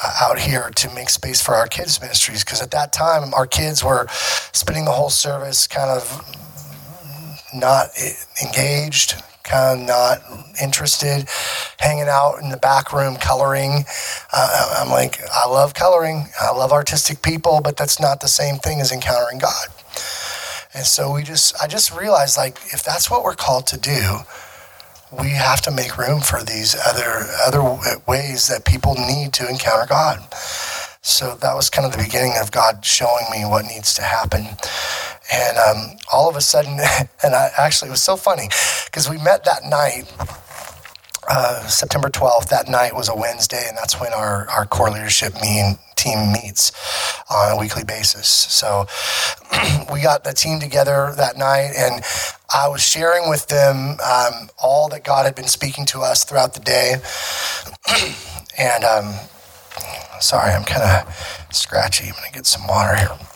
[0.03, 2.45] uh, out here to make space for our kids' ministries.
[2.45, 4.07] Because at that time, our kids were
[4.53, 6.25] spending the whole service kind of
[7.55, 7.91] not
[8.43, 10.19] engaged, kind of not
[10.61, 11.29] interested,
[11.79, 13.85] hanging out in the back room coloring.
[14.33, 18.57] Uh, I'm like, I love coloring, I love artistic people, but that's not the same
[18.57, 19.69] thing as encountering God.
[20.75, 24.19] And so we just, I just realized like, if that's what we're called to do,
[25.13, 27.63] we have to make room for these other other
[28.09, 30.19] ways that people need to encounter God.
[31.03, 34.47] So that was kind of the beginning of God showing me what needs to happen.
[35.33, 36.79] And um, all of a sudden,
[37.23, 38.49] and I actually, it was so funny
[38.87, 40.13] because we met that night.
[41.29, 45.33] Uh, September 12th, that night was a Wednesday, and that's when our, our core leadership
[45.41, 46.71] mean, team meets
[47.31, 48.29] on a weekly basis.
[48.29, 48.87] So
[49.93, 52.05] we got the team together that night, and
[52.55, 56.55] I was sharing with them um, all that God had been speaking to us throughout
[56.55, 56.97] the day.
[58.59, 59.15] and um,
[60.21, 62.07] sorry, I'm kind of scratchy.
[62.09, 63.34] I'm going to get some water here.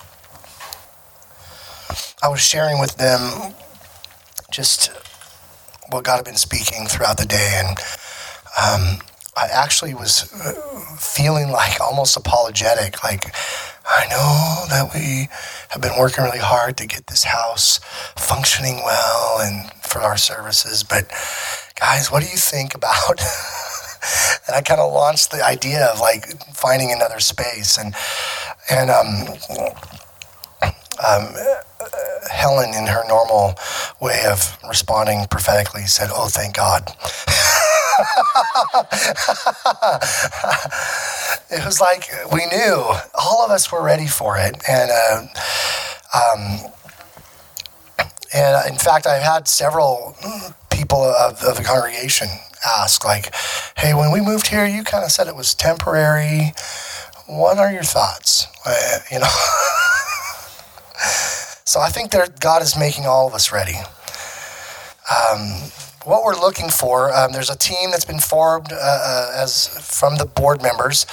[2.23, 3.55] I was sharing with them
[4.51, 4.91] just
[5.91, 7.79] what God had been speaking throughout the day, and
[8.59, 8.99] um,
[9.37, 13.05] I actually was uh, feeling like almost apologetic.
[13.05, 13.33] Like,
[13.89, 15.29] I know that we
[15.71, 17.79] have been working really hard to get this house
[18.17, 21.09] functioning well and for our services, but
[21.79, 23.21] guys, what do you think about?
[24.49, 27.95] and I kind of launched the idea of like finding another space, and
[28.71, 29.29] and um,
[31.07, 31.35] um,
[32.31, 33.55] Helen, in her normal
[34.01, 36.91] way of responding prophetically, said, Oh, thank God.
[41.51, 44.55] it was like we knew, all of us were ready for it.
[44.69, 45.27] And, uh,
[46.15, 46.71] um,
[48.33, 50.17] and in fact, I've had several
[50.71, 52.29] people of, of the congregation
[52.65, 53.35] ask, like,
[53.77, 56.53] hey, when we moved here, you kind of said it was temporary.
[57.27, 58.47] What are your thoughts?
[58.65, 59.27] Uh, you know?
[61.69, 63.77] So I think that God is making all of us ready.
[65.05, 65.71] Um,
[66.03, 70.17] what we're looking for, um, there's a team that's been formed uh, uh, as from
[70.17, 71.05] the board members.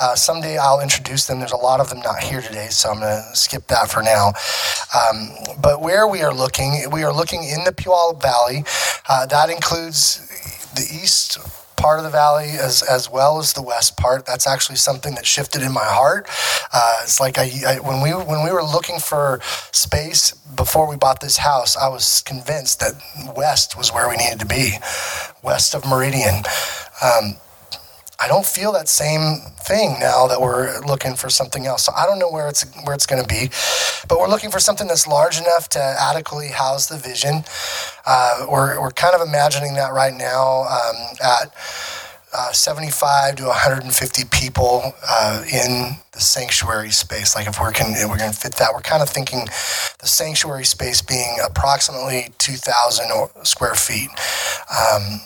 [0.00, 1.38] Uh, someday I'll introduce them.
[1.38, 4.02] There's a lot of them not here today, so I'm going to skip that for
[4.02, 4.32] now.
[4.92, 8.64] Um, but where we are looking, we are looking in the Puyallup Valley.
[9.08, 10.26] Uh, that includes
[10.74, 11.38] the east
[11.82, 14.24] part of the valley as, as well as the west part.
[14.24, 16.28] That's actually something that shifted in my heart.
[16.72, 19.40] Uh, it's like I, I, when we when we were looking for
[19.72, 22.94] space before we bought this house, I was convinced that
[23.36, 24.74] west was where we needed to be,
[25.42, 26.44] west of Meridian.
[27.02, 27.36] Um,
[28.22, 31.84] I don't feel that same thing now that we're looking for something else.
[31.84, 33.50] So I don't know where it's where it's going to be,
[34.08, 37.42] but we're looking for something that's large enough to adequately house the vision.
[38.06, 41.52] Uh, we're we're kind of imagining that right now um, at.
[42.34, 47.36] Uh, 75 to 150 people uh, in the sanctuary space.
[47.36, 49.44] Like if we're can if we're going to fit that, we're kind of thinking
[50.00, 54.08] the sanctuary space being approximately 2,000 square feet.
[54.70, 55.20] Um,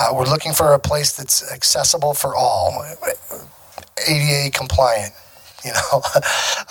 [0.00, 2.84] uh, we're looking for a place that's accessible for all.
[4.08, 5.12] ADA compliant
[5.64, 6.02] you know,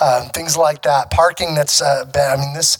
[0.00, 1.10] um, things like that.
[1.10, 2.38] Parking that's uh, bad.
[2.38, 2.76] I mean, this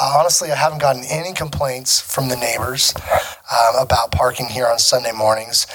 [0.00, 4.78] uh, honestly, I haven't gotten any complaints from the neighbors um, about parking here on
[4.78, 5.66] Sunday mornings,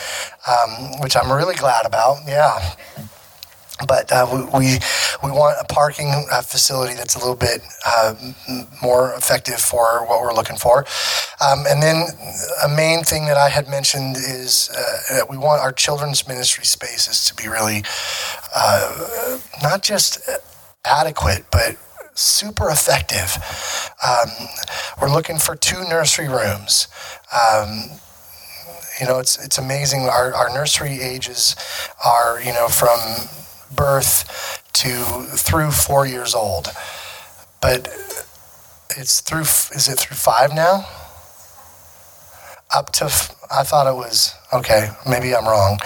[0.47, 2.17] um, which I'm really glad about.
[2.27, 2.75] Yeah
[3.87, 4.79] but uh, we,
[5.23, 8.15] we want a parking uh, facility that's a little bit uh,
[8.81, 10.85] more effective for what we're looking for.
[11.45, 12.07] Um, and then
[12.65, 16.65] a main thing that I had mentioned is uh, that we want our children's ministry
[16.65, 17.83] spaces to be really
[18.55, 20.27] uh, not just
[20.85, 21.77] adequate, but
[22.15, 23.37] super effective.
[24.03, 24.29] Um,
[25.01, 26.87] we're looking for two nursery rooms.
[27.31, 27.91] Um,
[28.99, 30.01] you know, it's it's amazing.
[30.01, 31.55] Our, our nursery ages
[32.03, 32.99] are you know from
[33.75, 35.03] birth to
[35.37, 36.69] through four years old.
[37.61, 37.87] But
[38.95, 40.87] it's through, is it through five now?
[42.75, 43.05] Up to,
[43.49, 45.79] I thought it was, okay, maybe I'm wrong.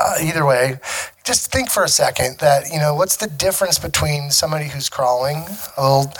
[0.00, 0.78] Uh, either way,
[1.24, 5.44] just think for a second that, you know, what's the difference between somebody who's crawling,
[5.76, 6.12] a little,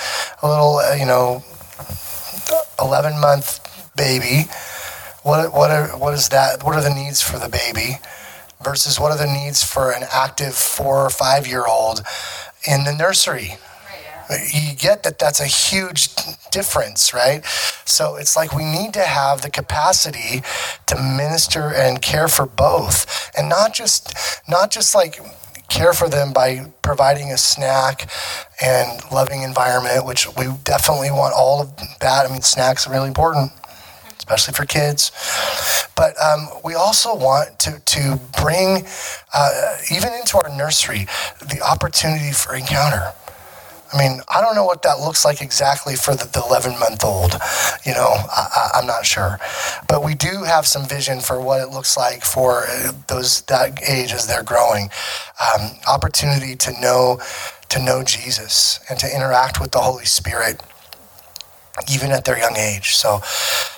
[0.42, 1.42] a little, uh, you know,
[2.80, 3.60] 11 month
[3.96, 4.50] baby,
[5.22, 7.98] what, what, are, what is that, what are the needs for the baby?
[8.62, 12.02] Versus what are the needs for an active four or five year old
[12.66, 13.56] in the nursery.
[14.52, 16.08] You get that that's a huge
[16.50, 17.44] difference, right?
[17.84, 20.42] So it's like we need to have the capacity
[20.86, 24.12] to minister and care for both and not just
[24.48, 25.20] not just like
[25.68, 28.10] care for them by providing a snack
[28.60, 32.26] and loving environment, which we definitely want all of that.
[32.26, 33.52] I mean, snacks are really important
[34.26, 35.12] especially for kids.
[35.94, 38.86] But um, we also want to, to bring,
[39.32, 41.06] uh, even into our nursery,
[41.40, 43.12] the opportunity for encounter.
[43.92, 47.34] I mean, I don't know what that looks like exactly for the 11 month old.
[47.84, 49.38] You know, I, am not sure.
[49.88, 53.80] But we do have some vision for what it looks like for uh, those that
[53.88, 54.90] age as they're growing.
[55.40, 57.20] Um, opportunity to know
[57.68, 60.60] to know Jesus and to interact with the Holy Spirit
[61.90, 62.94] even at their young age.
[62.94, 63.20] So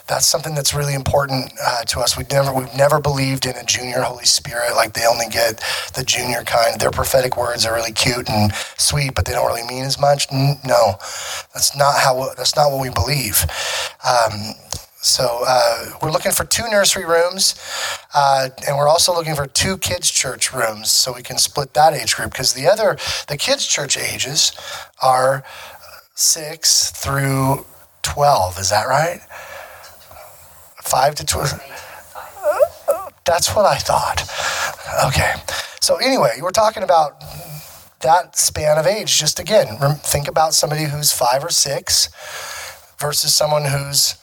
[0.09, 2.17] that's something that's really important uh, to us.
[2.17, 5.63] We never we've never believed in a junior Holy Spirit like they only get
[5.95, 6.81] the junior kind.
[6.81, 10.27] Their prophetic words are really cute and sweet, but they don't really mean as much.
[10.33, 10.97] No,
[11.55, 13.45] that's not how that's not what we believe.
[14.09, 14.55] Um,
[15.01, 17.55] so uh, we're looking for two nursery rooms,
[18.15, 21.93] uh, and we're also looking for two kids church rooms, so we can split that
[21.93, 22.99] age group because the other
[23.29, 24.53] the kids church ages
[25.03, 25.45] are
[26.15, 27.65] six through
[28.03, 28.59] 12.
[28.59, 29.21] Is that right?
[30.99, 31.63] 5 to 12.
[33.25, 34.25] That's what I thought.
[35.07, 35.33] Okay.
[35.81, 37.23] So, anyway, we're talking about
[38.01, 39.17] that span of age.
[39.17, 42.09] Just again, think about somebody who's five or six
[42.99, 44.17] versus someone who's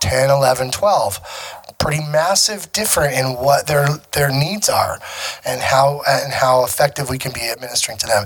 [0.00, 4.98] 10, 11, 12 pretty massive different in what their their needs are
[5.44, 8.24] and how and how effective we can be administering to them.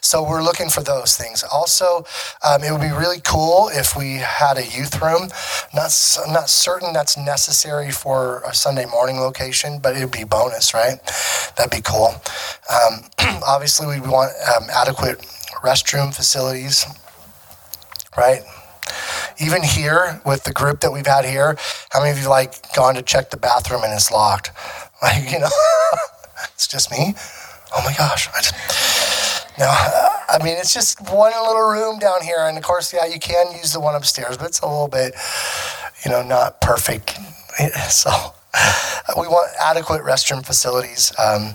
[0.00, 1.42] So we're looking for those things.
[1.42, 2.04] Also,
[2.46, 5.28] um, it would be really cool if we had a youth room.
[5.74, 5.90] Not
[6.28, 10.98] not certain that's necessary for a Sunday morning location, but it'd be bonus, right?
[11.56, 12.14] That'd be cool.
[12.70, 13.04] Um,
[13.46, 15.18] obviously, we want um, adequate
[15.62, 16.86] restroom facilities,
[18.16, 18.42] right?
[19.40, 21.56] Even here with the group that we've had here,
[21.90, 24.50] how many of you like gone to check the bathroom and it's locked?
[25.02, 25.48] Like, you know,
[26.52, 27.14] it's just me.
[27.74, 28.28] Oh my gosh.
[28.36, 28.54] I just,
[29.58, 32.40] no, I mean, it's just one little room down here.
[32.40, 35.14] And of course, yeah, you can use the one upstairs, but it's a little bit,
[36.04, 37.18] you know, not perfect.
[37.88, 38.10] So
[39.16, 41.12] we want adequate restroom facilities.
[41.18, 41.54] Um,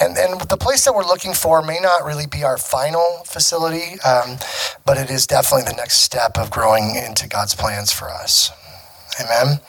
[0.00, 4.00] and, and the place that we're looking for may not really be our final facility,
[4.00, 4.38] um,
[4.84, 8.50] but it is definitely the next step of growing into God's plans for us.
[9.20, 9.60] Amen.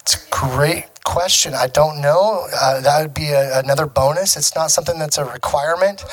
[0.00, 1.54] It's a great question.
[1.54, 2.46] I don't know.
[2.54, 4.36] Uh, that would be a, another bonus.
[4.36, 6.04] It's not something that's a requirement.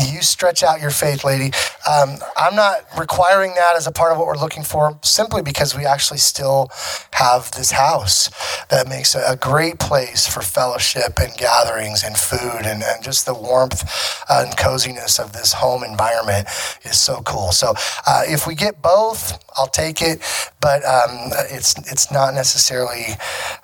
[0.00, 1.52] You stretch out your faith, lady.
[1.88, 5.76] Um, I'm not requiring that as a part of what we're looking for, simply because
[5.76, 6.70] we actually still
[7.12, 8.30] have this house
[8.68, 13.32] that makes a, great place for fellowship and gatherings and food and, and just the
[13.32, 13.82] warmth
[14.28, 16.46] and coziness of this home environment
[16.84, 17.52] is so cool.
[17.52, 17.74] So
[18.06, 20.20] uh, if we get both, I'll take it,
[20.60, 23.06] but um, it's it's not necessarily,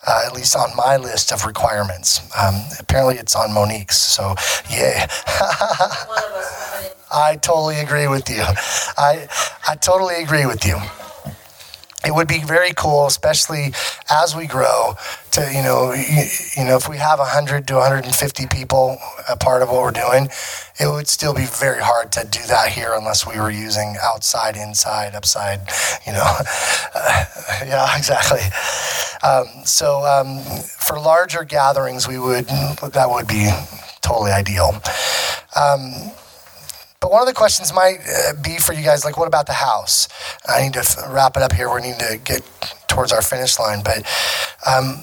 [0.07, 2.20] uh, at least on my list of requirements.
[2.37, 3.99] Um, apparently, it's on Monique's.
[3.99, 4.34] So,
[4.70, 5.07] yeah.
[7.12, 8.43] I totally agree with you.
[8.99, 9.29] I
[9.68, 10.79] I totally agree with you
[12.07, 13.72] it would be very cool, especially
[14.09, 14.95] as we grow,
[15.33, 16.24] to you know, you,
[16.57, 18.99] you, know, if we have 100 to 150 people
[19.29, 20.29] a part of what we're doing,
[20.79, 24.57] it would still be very hard to do that here unless we were using outside,
[24.57, 25.61] inside, upside,
[26.07, 26.37] you know.
[26.95, 27.24] Uh,
[27.66, 28.41] yeah, exactly.
[29.22, 30.41] Um, so um,
[30.79, 33.51] for larger gatherings, we would that would be
[34.07, 34.70] totally ideal.
[35.57, 36.12] Um,
[37.00, 39.52] but one of the questions might uh, be for you guys, like, what about the
[39.52, 40.09] house?
[40.48, 41.72] I need to f- wrap it up here.
[41.72, 42.42] We need to get
[42.88, 43.82] towards our finish line.
[43.82, 43.98] But
[44.66, 44.98] um,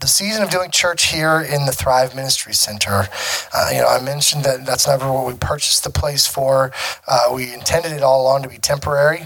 [0.00, 3.08] the season of doing church here in the Thrive Ministry Center,
[3.54, 6.72] uh, you know, I mentioned that that's never what we purchased the place for.
[7.06, 9.22] Uh, we intended it all along to be temporary.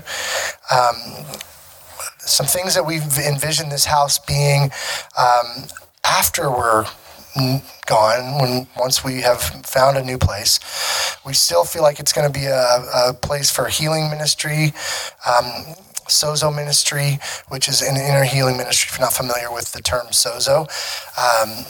[0.70, 1.26] Um,
[2.18, 4.70] some things that we've envisioned this house being
[5.18, 5.66] um,
[6.04, 6.86] after we're
[7.86, 10.60] gone when once we have found a new place.
[11.24, 14.72] We still feel like it's going to be a, a place for healing ministry.
[15.26, 15.74] Um,
[16.12, 18.88] Sozo ministry, which is an inner healing ministry.
[18.90, 20.68] If you're not familiar with the term Sozo,
[21.18, 21.64] um,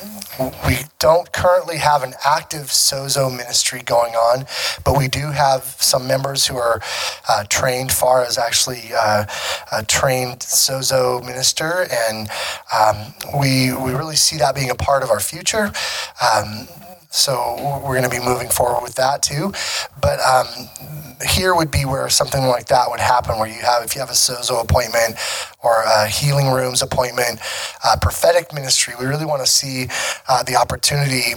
[0.66, 4.46] we don't currently have an active Sozo ministry going on,
[4.84, 6.80] but we do have some members who are
[7.28, 7.92] uh, trained.
[7.92, 9.26] Far as actually uh,
[9.70, 12.28] a trained Sozo minister, and
[12.74, 15.72] um, we we really see that being a part of our future.
[16.20, 16.68] Um,
[17.10, 19.52] so we're going to be moving forward with that too.
[20.00, 20.46] But um,
[21.26, 24.10] here would be where something like that would happen, where you have, if you have
[24.10, 25.16] a sozo appointment
[25.62, 27.40] or a healing rooms appointment,
[27.84, 29.88] uh, prophetic ministry, we really want to see
[30.28, 31.34] uh, the opportunity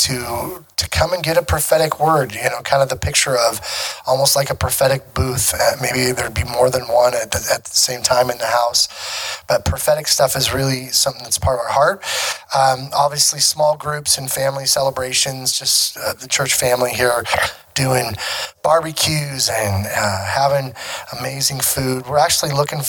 [0.00, 2.34] to to come and get a prophetic word.
[2.34, 3.60] You know, kind of the picture of
[4.06, 5.52] almost like a prophetic booth.
[5.54, 8.46] Uh, maybe there'd be more than one at the, at the, same time in the
[8.46, 8.88] house.
[9.46, 12.02] But prophetic stuff is really something that's part of our heart.
[12.56, 15.58] Um, obviously, small groups and family celebrations.
[15.58, 17.24] Just uh, the church family here
[17.80, 18.14] doing
[18.62, 20.74] barbecues and uh, having
[21.18, 22.06] amazing food.
[22.06, 22.80] We're actually looking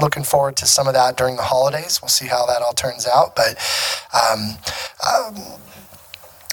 [0.00, 2.00] looking forward to some of that during the holidays.
[2.02, 3.56] We'll see how that all turns out, but.
[4.12, 4.58] Um,
[5.06, 5.58] um,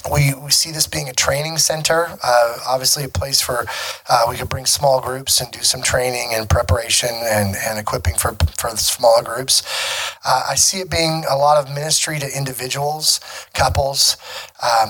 [0.10, 3.66] we, we see this being a training center, uh, obviously a place for
[4.08, 8.16] uh, we could bring small groups and do some training and preparation and, and equipping
[8.16, 9.62] for, for smaller groups.
[10.26, 13.20] Uh, I see it being a lot of ministry to individuals,
[13.54, 14.18] couples.
[14.64, 14.90] Um,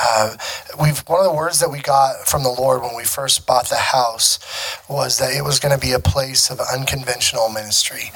[0.00, 0.36] uh,
[0.80, 3.68] we've one of the words that we got from the Lord when we first bought
[3.68, 4.38] the house
[4.88, 8.10] was that it was going to be a place of unconventional ministry.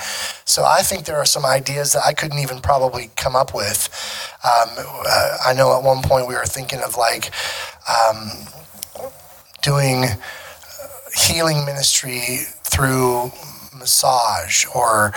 [0.44, 3.88] So I think there are some ideas that I couldn't even probably come up with.
[4.42, 7.30] Um, uh, I know at one point we were thinking of like
[7.88, 8.30] um,
[9.62, 10.04] doing
[11.16, 13.30] healing ministry through
[13.78, 15.12] massage or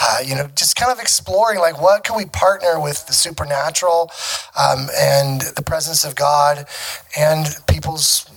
[0.00, 4.10] uh, you know just kind of exploring like what can we partner with the supernatural
[4.58, 6.66] um, and the presence of god
[7.16, 8.30] and people's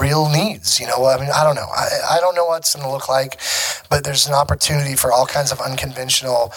[0.00, 0.80] real needs.
[0.80, 1.68] You know, I mean, I don't know.
[1.74, 3.38] I, I don't know what it's going to look like,
[3.88, 6.52] but there's an opportunity for all kinds of unconventional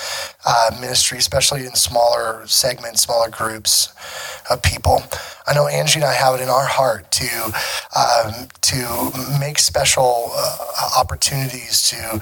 [0.46, 3.94] uh, ministry, especially in smaller segments, smaller groups
[4.50, 5.04] of people.
[5.48, 7.54] I know Angie and I have it in our heart to
[7.96, 12.22] um, to make special uh, opportunities to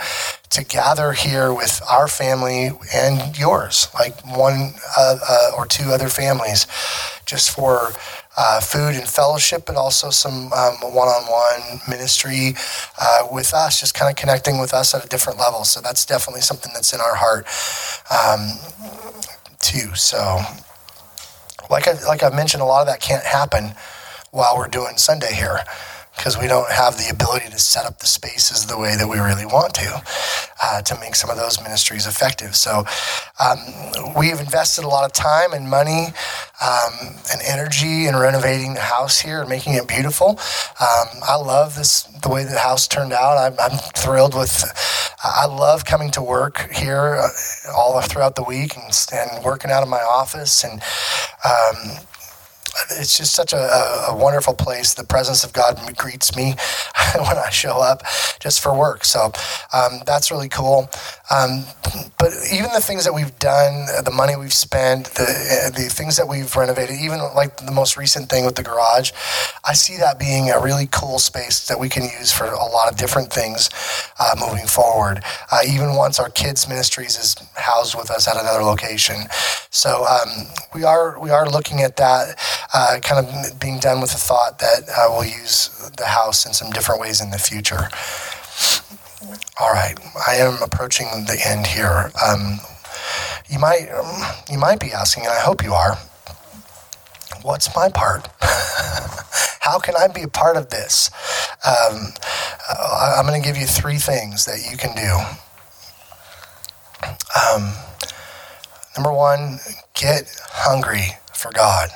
[0.49, 6.09] to gather here with our family and yours, like one uh, uh or two other
[6.09, 6.67] families,
[7.25, 7.91] just for
[8.37, 12.53] uh, food and fellowship, but also some um, one-on-one ministry
[13.01, 15.63] uh, with us, just kind of connecting with us at a different level.
[15.63, 17.47] So that's definitely something that's in our heart
[18.13, 18.59] um,
[19.59, 19.93] too.
[19.95, 20.39] So,
[21.69, 23.73] like I like I mentioned, a lot of that can't happen
[24.31, 25.63] while we're doing Sunday here
[26.17, 29.19] because we don't have the ability to set up the spaces the way that we
[29.19, 30.01] really want to
[30.63, 32.55] uh, to make some of those ministries effective.
[32.55, 32.83] So
[33.39, 33.59] um,
[34.17, 36.07] we've invested a lot of time and money
[36.61, 40.39] um, and energy in renovating the house here and making it beautiful.
[40.79, 43.37] Um, I love this the way the house turned out.
[43.37, 44.65] I'm, I'm thrilled with.
[45.23, 49.83] I love coming to work here uh, all throughout the week and, and working out
[49.83, 50.81] of my office and
[51.43, 51.97] um,
[52.91, 53.57] it's just such a,
[54.09, 54.93] a, wonderful place.
[54.93, 56.55] The presence of God greets me
[57.15, 58.03] when I show up
[58.39, 59.05] just for work.
[59.05, 59.31] So
[59.73, 60.89] um, that's really cool.
[61.29, 61.65] Um,
[62.17, 66.27] but even the things that we've done, the money we've spent, the, the things that
[66.27, 69.11] we've renovated, even like the most recent thing with the garage,
[69.65, 72.91] I see that being a really cool space that we can use for a lot
[72.91, 73.69] of different things
[74.19, 75.23] uh, moving forward.
[75.51, 79.17] Uh, even once our kids' ministries is housed with us at another location.
[79.69, 82.39] So um, we are we are looking at that
[82.73, 86.53] uh, kind of being done with the thought that uh, we'll use the house in
[86.53, 87.89] some different ways in the future.
[89.59, 89.97] All right,
[90.27, 92.11] I am approaching the end here.
[92.25, 92.59] Um,
[93.49, 93.87] you might
[94.51, 95.97] you might be asking, and I hope you are.
[97.41, 98.27] What's my part?
[99.61, 101.09] How can I be a part of this?
[101.65, 102.13] Um,
[102.69, 105.17] I'm going to give you three things that you can do.
[107.37, 107.73] Um,
[108.95, 109.59] number one,
[109.93, 111.89] get hungry for God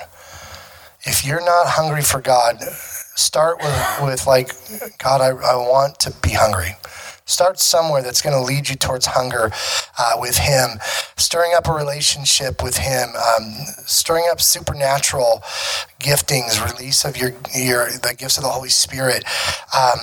[1.04, 4.52] if you're not hungry for God, start with, with like,
[4.98, 6.76] God, I, I want to be hungry.
[7.24, 9.50] Start somewhere that's going to lead you towards hunger
[9.98, 10.78] uh, with Him,
[11.16, 13.54] stirring up a relationship with Him, um,
[13.86, 15.42] stirring up supernatural
[16.02, 19.24] giftings, release of your your the gifts of the Holy Spirit.
[19.74, 19.98] Um,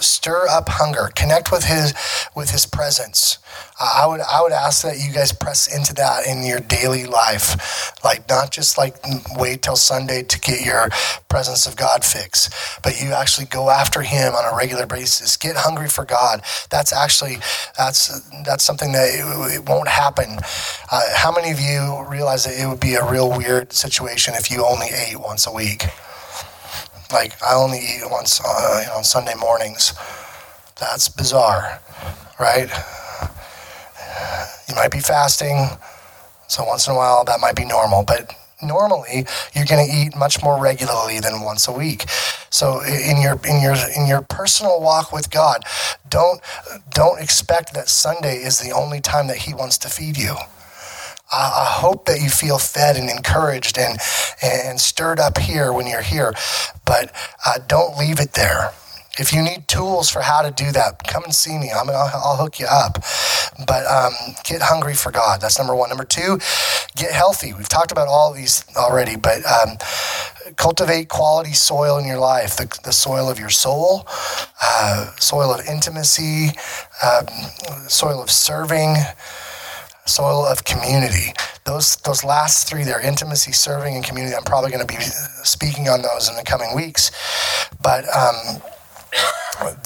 [0.00, 1.10] stir up hunger.
[1.14, 1.94] Connect with His
[2.34, 3.38] with His presence.
[3.80, 7.06] Uh, I would I would ask that you guys press into that in your daily
[7.06, 8.96] life, like not just like
[9.36, 10.88] wait till Sunday to get your
[11.28, 12.50] presence of God fix,
[12.82, 15.36] but you actually go after Him on a regular basis.
[15.36, 16.42] Get hungry for God.
[16.70, 17.38] That's actually
[17.76, 20.38] that's that's something that it, it won't happen.
[20.90, 24.50] Uh, how many of you realize that it would be a real weird situation if
[24.50, 25.84] you only ate once a week?
[27.12, 29.94] Like I only eat once uh, you know, on Sunday mornings.
[30.80, 31.80] That's bizarre,
[32.40, 32.68] right?
[34.68, 35.68] You might be fasting,
[36.48, 40.16] so once in a while that might be normal, but normally you're going to eat
[40.16, 42.04] much more regularly than once a week.
[42.50, 45.64] So in your in your in your personal walk with God,
[46.08, 46.40] don't
[46.90, 50.36] don't expect that Sunday is the only time that he wants to feed you.
[51.32, 53.98] I hope that you feel fed and encouraged and,
[54.42, 56.32] and stirred up here when you're here,
[56.84, 57.12] but
[57.44, 58.72] uh, don't leave it there.
[59.18, 61.70] If you need tools for how to do that, come and see me.
[61.70, 63.04] I'm, I'll, I'll hook you up.
[63.66, 64.12] But um,
[64.44, 65.40] get hungry for God.
[65.40, 65.88] That's number one.
[65.88, 66.38] Number two,
[66.96, 67.52] get healthy.
[67.52, 69.78] We've talked about all these already, but um,
[70.56, 74.06] cultivate quality soil in your life the, the soil of your soul,
[74.60, 76.48] uh, soil of intimacy,
[77.02, 77.26] um,
[77.88, 78.96] soil of serving
[80.06, 81.32] soil of community.
[81.64, 84.36] Those those last three there, intimacy, serving, and community.
[84.36, 85.00] I'm probably going to be
[85.44, 87.10] speaking on those in the coming weeks,
[87.82, 88.04] but.
[88.14, 88.62] Um,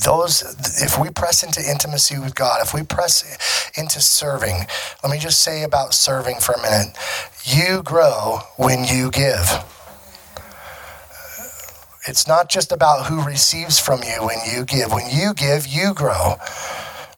[0.05, 0.43] those
[0.83, 4.66] if we press into intimacy with god if we press into serving
[5.03, 6.97] let me just say about serving for a minute
[7.45, 9.62] you grow when you give
[12.07, 15.93] it's not just about who receives from you when you give when you give you
[15.93, 16.37] grow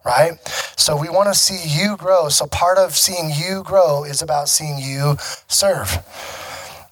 [0.04, 0.38] right?
[0.76, 2.28] So we want to see you grow.
[2.28, 5.16] So part of seeing you grow is about seeing you
[5.48, 5.98] serve.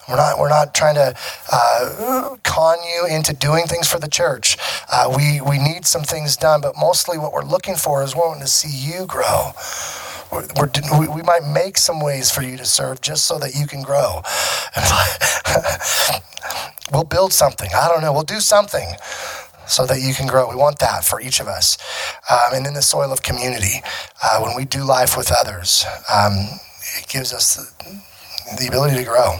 [0.08, 1.14] We're not, we're not trying to
[1.52, 4.56] uh, con you into doing things for the church.
[4.90, 8.40] Uh, we, we need some things done, but mostly what we're looking for is wanting
[8.40, 9.50] to see you grow.
[10.32, 13.66] We're, we're, we might make some ways for you to serve just so that you
[13.66, 14.22] can grow.
[16.92, 17.68] we'll build something.
[17.74, 18.12] I don't know.
[18.12, 18.88] We'll do something
[19.68, 20.48] so that you can grow.
[20.48, 21.78] We want that for each of us.
[22.30, 23.82] Um, and in the soil of community,
[24.22, 26.32] uh, when we do life with others, um,
[26.98, 28.02] it gives us the,
[28.60, 29.34] the ability to grow.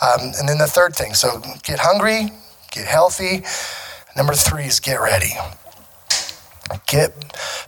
[0.00, 2.30] Um, and then the third thing so get hungry,
[2.70, 3.42] get healthy.
[4.16, 5.34] Number three is get ready.
[6.86, 7.12] Get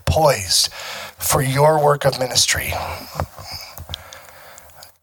[0.07, 0.73] poised
[1.19, 2.73] for your work of ministry.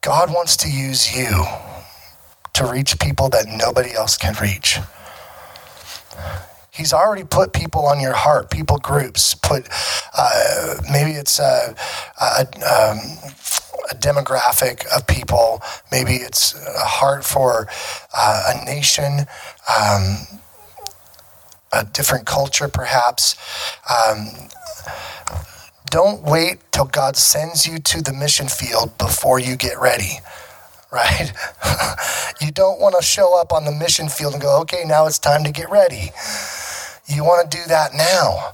[0.02, 1.46] God wants to use you
[2.54, 4.80] to reach people that nobody else can reach.
[6.78, 9.34] He's already put people on your heart, people groups.
[9.34, 9.68] Put
[10.16, 11.76] uh, maybe it's a,
[12.22, 13.00] a, um,
[13.90, 15.62] a, demographic of people.
[15.92, 17.68] Maybe it's a heart for
[18.16, 19.26] uh, a nation,
[19.76, 20.28] um,
[21.74, 23.36] a different culture, perhaps.
[23.90, 24.50] Um,
[25.90, 30.20] don't wait till God sends you to the mission field before you get ready
[30.92, 31.34] right?
[32.42, 35.20] you don't want to show up on the mission field and go, okay, now it's
[35.20, 36.12] time to get ready.
[37.08, 38.54] You want to do that now,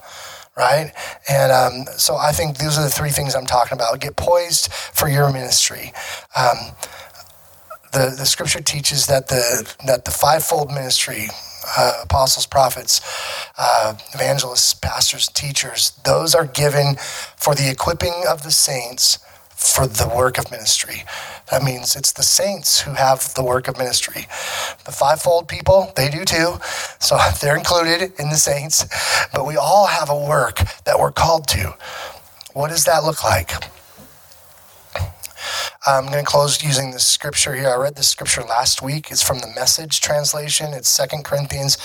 [0.56, 0.92] right?
[1.30, 4.00] And um, so I think those are the three things I'm talking about.
[4.00, 5.92] Get poised for your ministry.
[6.36, 6.58] Um,
[7.92, 11.28] the, the scripture teaches that the that the fivefold ministry
[11.78, 13.02] uh, apostles, prophets,
[13.58, 16.96] uh, evangelists, pastors, teachers, those are given
[17.38, 19.20] for the equipping of the saints
[19.64, 21.04] for the work of ministry.
[21.50, 24.28] That means it's the saints who have the work of ministry.
[24.86, 26.58] The fivefold people, they do too.
[27.00, 28.86] So they're included in the saints.
[29.34, 31.76] But we all have a work that we're called to.
[32.54, 33.52] What does that look like?
[35.86, 37.70] I'm going to close using this scripture here.
[37.70, 39.12] I read this scripture last week.
[39.12, 40.74] It's from the message translation.
[40.74, 41.76] It's Second Corinthians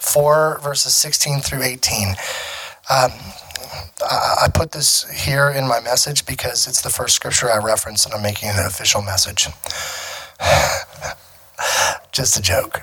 [0.00, 2.14] 4, verses 16 through 18.
[2.88, 3.10] Um,
[4.02, 8.14] I put this here in my message because it's the first scripture I reference and
[8.14, 9.48] I'm making an official message.
[12.12, 12.82] Just a joke.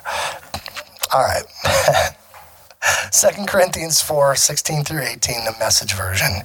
[1.14, 1.46] All right.
[3.12, 6.44] 2 Corinthians 4 16 through 18, the message version.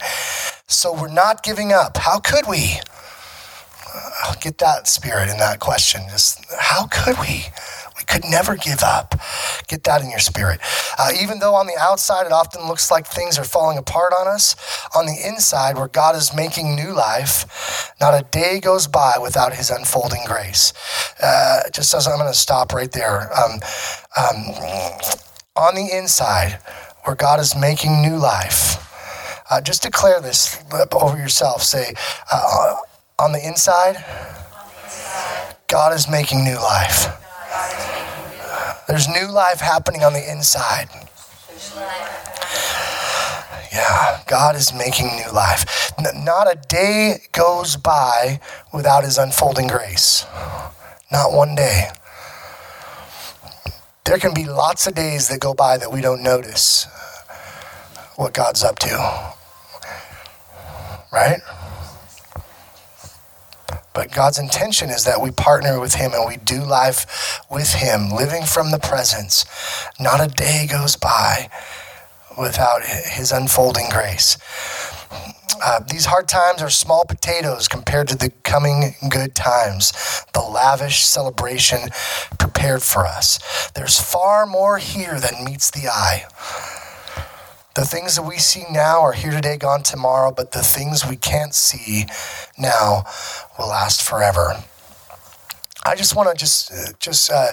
[0.66, 1.96] So we're not giving up.
[1.96, 2.80] How could we?
[4.22, 6.02] I'll get that spirit in that question.
[6.10, 7.46] Just how could we?
[8.08, 9.14] Could never give up.
[9.68, 10.60] Get that in your spirit.
[10.98, 14.26] Uh, even though on the outside it often looks like things are falling apart on
[14.26, 14.56] us,
[14.94, 19.54] on the inside, where God is making new life, not a day goes by without
[19.54, 20.72] His unfolding grace.
[21.22, 23.30] Uh, just as I'm going to stop right there.
[23.36, 23.60] Um,
[24.16, 24.36] um,
[25.56, 26.60] on the inside,
[27.04, 28.76] where God is making new life,
[29.50, 30.58] Uh, just declare this
[30.92, 31.62] over yourself.
[31.62, 31.94] Say,
[32.30, 32.76] uh,
[33.18, 33.96] on the inside,
[35.68, 37.08] God is making new life.
[38.88, 40.88] There's new life happening on the inside.
[43.72, 45.92] Yeah, God is making new life.
[46.14, 48.40] Not a day goes by
[48.72, 50.24] without His unfolding grace.
[51.12, 51.90] Not one day.
[54.04, 56.86] There can be lots of days that go by that we don't notice
[58.16, 59.34] what God's up to.
[61.12, 61.40] Right?
[63.98, 68.12] But God's intention is that we partner with Him and we do life with Him,
[68.12, 69.44] living from the presence.
[69.98, 71.50] Not a day goes by
[72.38, 74.38] without His unfolding grace.
[75.60, 79.92] Uh, these hard times are small potatoes compared to the coming good times,
[80.32, 81.88] the lavish celebration
[82.38, 83.68] prepared for us.
[83.74, 86.26] There's far more here than meets the eye.
[87.78, 91.14] The things that we see now are here today, gone tomorrow, but the things we
[91.14, 92.06] can't see
[92.58, 93.04] now
[93.56, 94.64] will last forever.
[95.86, 97.52] I just want to just just uh,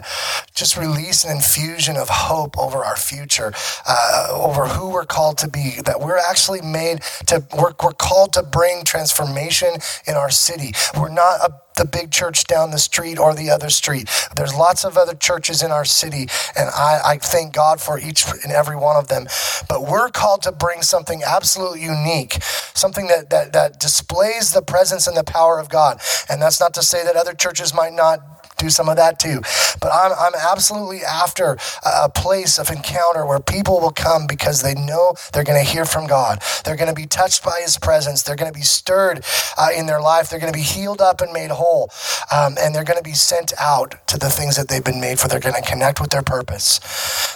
[0.55, 3.53] just release an infusion of hope over our future,
[3.87, 5.79] uh, over who we're called to be.
[5.85, 9.75] That we're actually made to we're, we're called to bring transformation
[10.07, 10.73] in our city.
[10.97, 14.09] We're not a the big church down the street or the other street.
[14.35, 18.25] There's lots of other churches in our city, and I, I, thank God for each
[18.43, 19.27] and every one of them.
[19.67, 22.33] But we're called to bring something absolutely unique,
[22.73, 25.99] something that, that, that displays the presence and the power of God.
[26.29, 28.19] And that's not to say that other churches might not
[28.57, 29.41] do some of that too.
[29.79, 34.73] But I'm, I'm absolutely after a place of encounter where people will come because they
[34.73, 36.41] know they're going to hear from God.
[36.63, 38.23] They're going to be touched by His presence.
[38.23, 39.23] They're going to be stirred
[39.57, 40.29] uh, in their life.
[40.29, 41.89] They're going to be healed up and made whole.
[42.31, 45.19] Um, and they're going to be sent out to the things that they've been made
[45.19, 45.27] for.
[45.27, 46.79] They're going to connect with their purpose.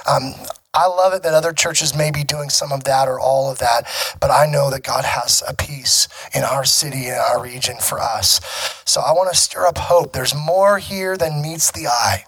[0.08, 0.34] Um,
[0.80, 3.60] I love it that other churches may be doing some of that or all of
[3.60, 3.84] that,
[4.22, 8.00] but I know that God has a piece in our city and our region for
[8.00, 8.40] us.
[8.86, 10.14] So I want to stir up hope.
[10.14, 12.24] There's more here than meets the eye.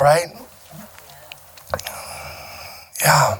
[0.00, 0.26] Right?
[3.00, 3.38] Yeah.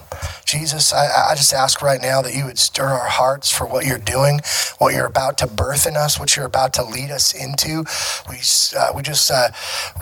[0.50, 3.86] Jesus, I, I, just ask right now that you would stir our hearts for what
[3.86, 4.40] you're doing,
[4.78, 7.84] what you're about to birth in us, what you're about to lead us into.
[8.28, 8.38] We,
[8.76, 9.50] uh, we just, uh,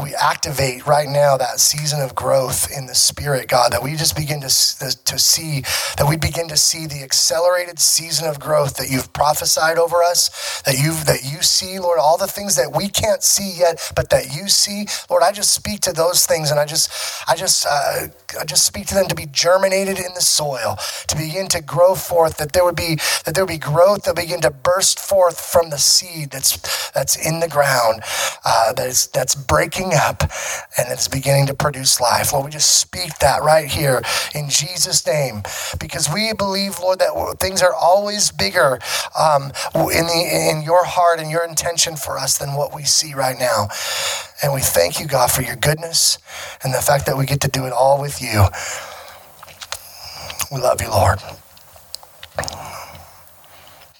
[0.02, 4.16] we activate right now that season of growth in the Spirit, God, that we just
[4.16, 5.60] begin to, to see,
[5.98, 10.62] that we begin to see the accelerated season of growth that you've prophesied over us,
[10.62, 14.08] that you that you see, Lord, all the things that we can't see yet, but
[14.08, 14.86] that you see.
[15.10, 16.90] Lord, I just speak to those things and I just,
[17.28, 18.08] I just, uh,
[18.40, 20.78] I just speak to them to be germinated in the soil,
[21.08, 22.92] to begin to grow forth, that there would be
[23.24, 26.52] that there would be growth that begin to burst forth from the seed that's
[26.96, 27.96] that's in the ground,
[28.44, 30.22] uh, that is that's breaking up
[30.78, 32.32] and it's beginning to produce life.
[32.32, 34.02] Lord, we just speak that right here
[34.34, 35.42] in Jesus' name,
[35.80, 38.78] because we believe, Lord, that things are always bigger
[39.18, 43.14] um, in the in your heart and your intention for us than what we see
[43.14, 43.68] right now.
[44.42, 46.18] And we thank you, God, for your goodness
[46.62, 48.46] and the fact that we get to do it all with you.
[50.50, 51.18] We love you, Lord.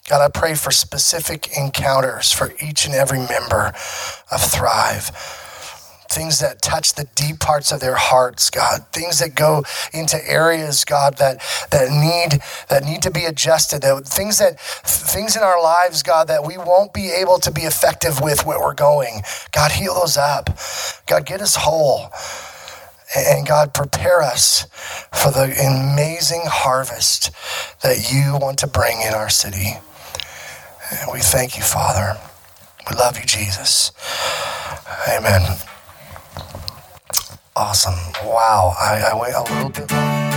[0.09, 3.75] God, I pray for specific encounters for each and every member
[4.31, 5.11] of Thrive.
[6.11, 8.87] Things that touch the deep parts of their hearts, God.
[8.93, 12.41] Things that go into areas, God, that, that need
[12.71, 13.83] that need to be adjusted.
[13.83, 17.63] That things that things in our lives, God, that we won't be able to be
[17.63, 19.21] effective with where we're going.
[19.53, 20.49] God, heal those up.
[21.07, 22.09] God, get us whole.
[23.17, 24.67] And God, prepare us
[25.13, 27.31] for the amazing harvest
[27.83, 29.79] that you want to bring in our city.
[30.91, 32.19] And we thank you, Father.
[32.89, 33.93] We love you, Jesus.
[35.09, 35.59] Amen.
[37.57, 37.95] Awesome.
[38.25, 38.75] Wow.
[38.79, 40.28] I, I went a little bit.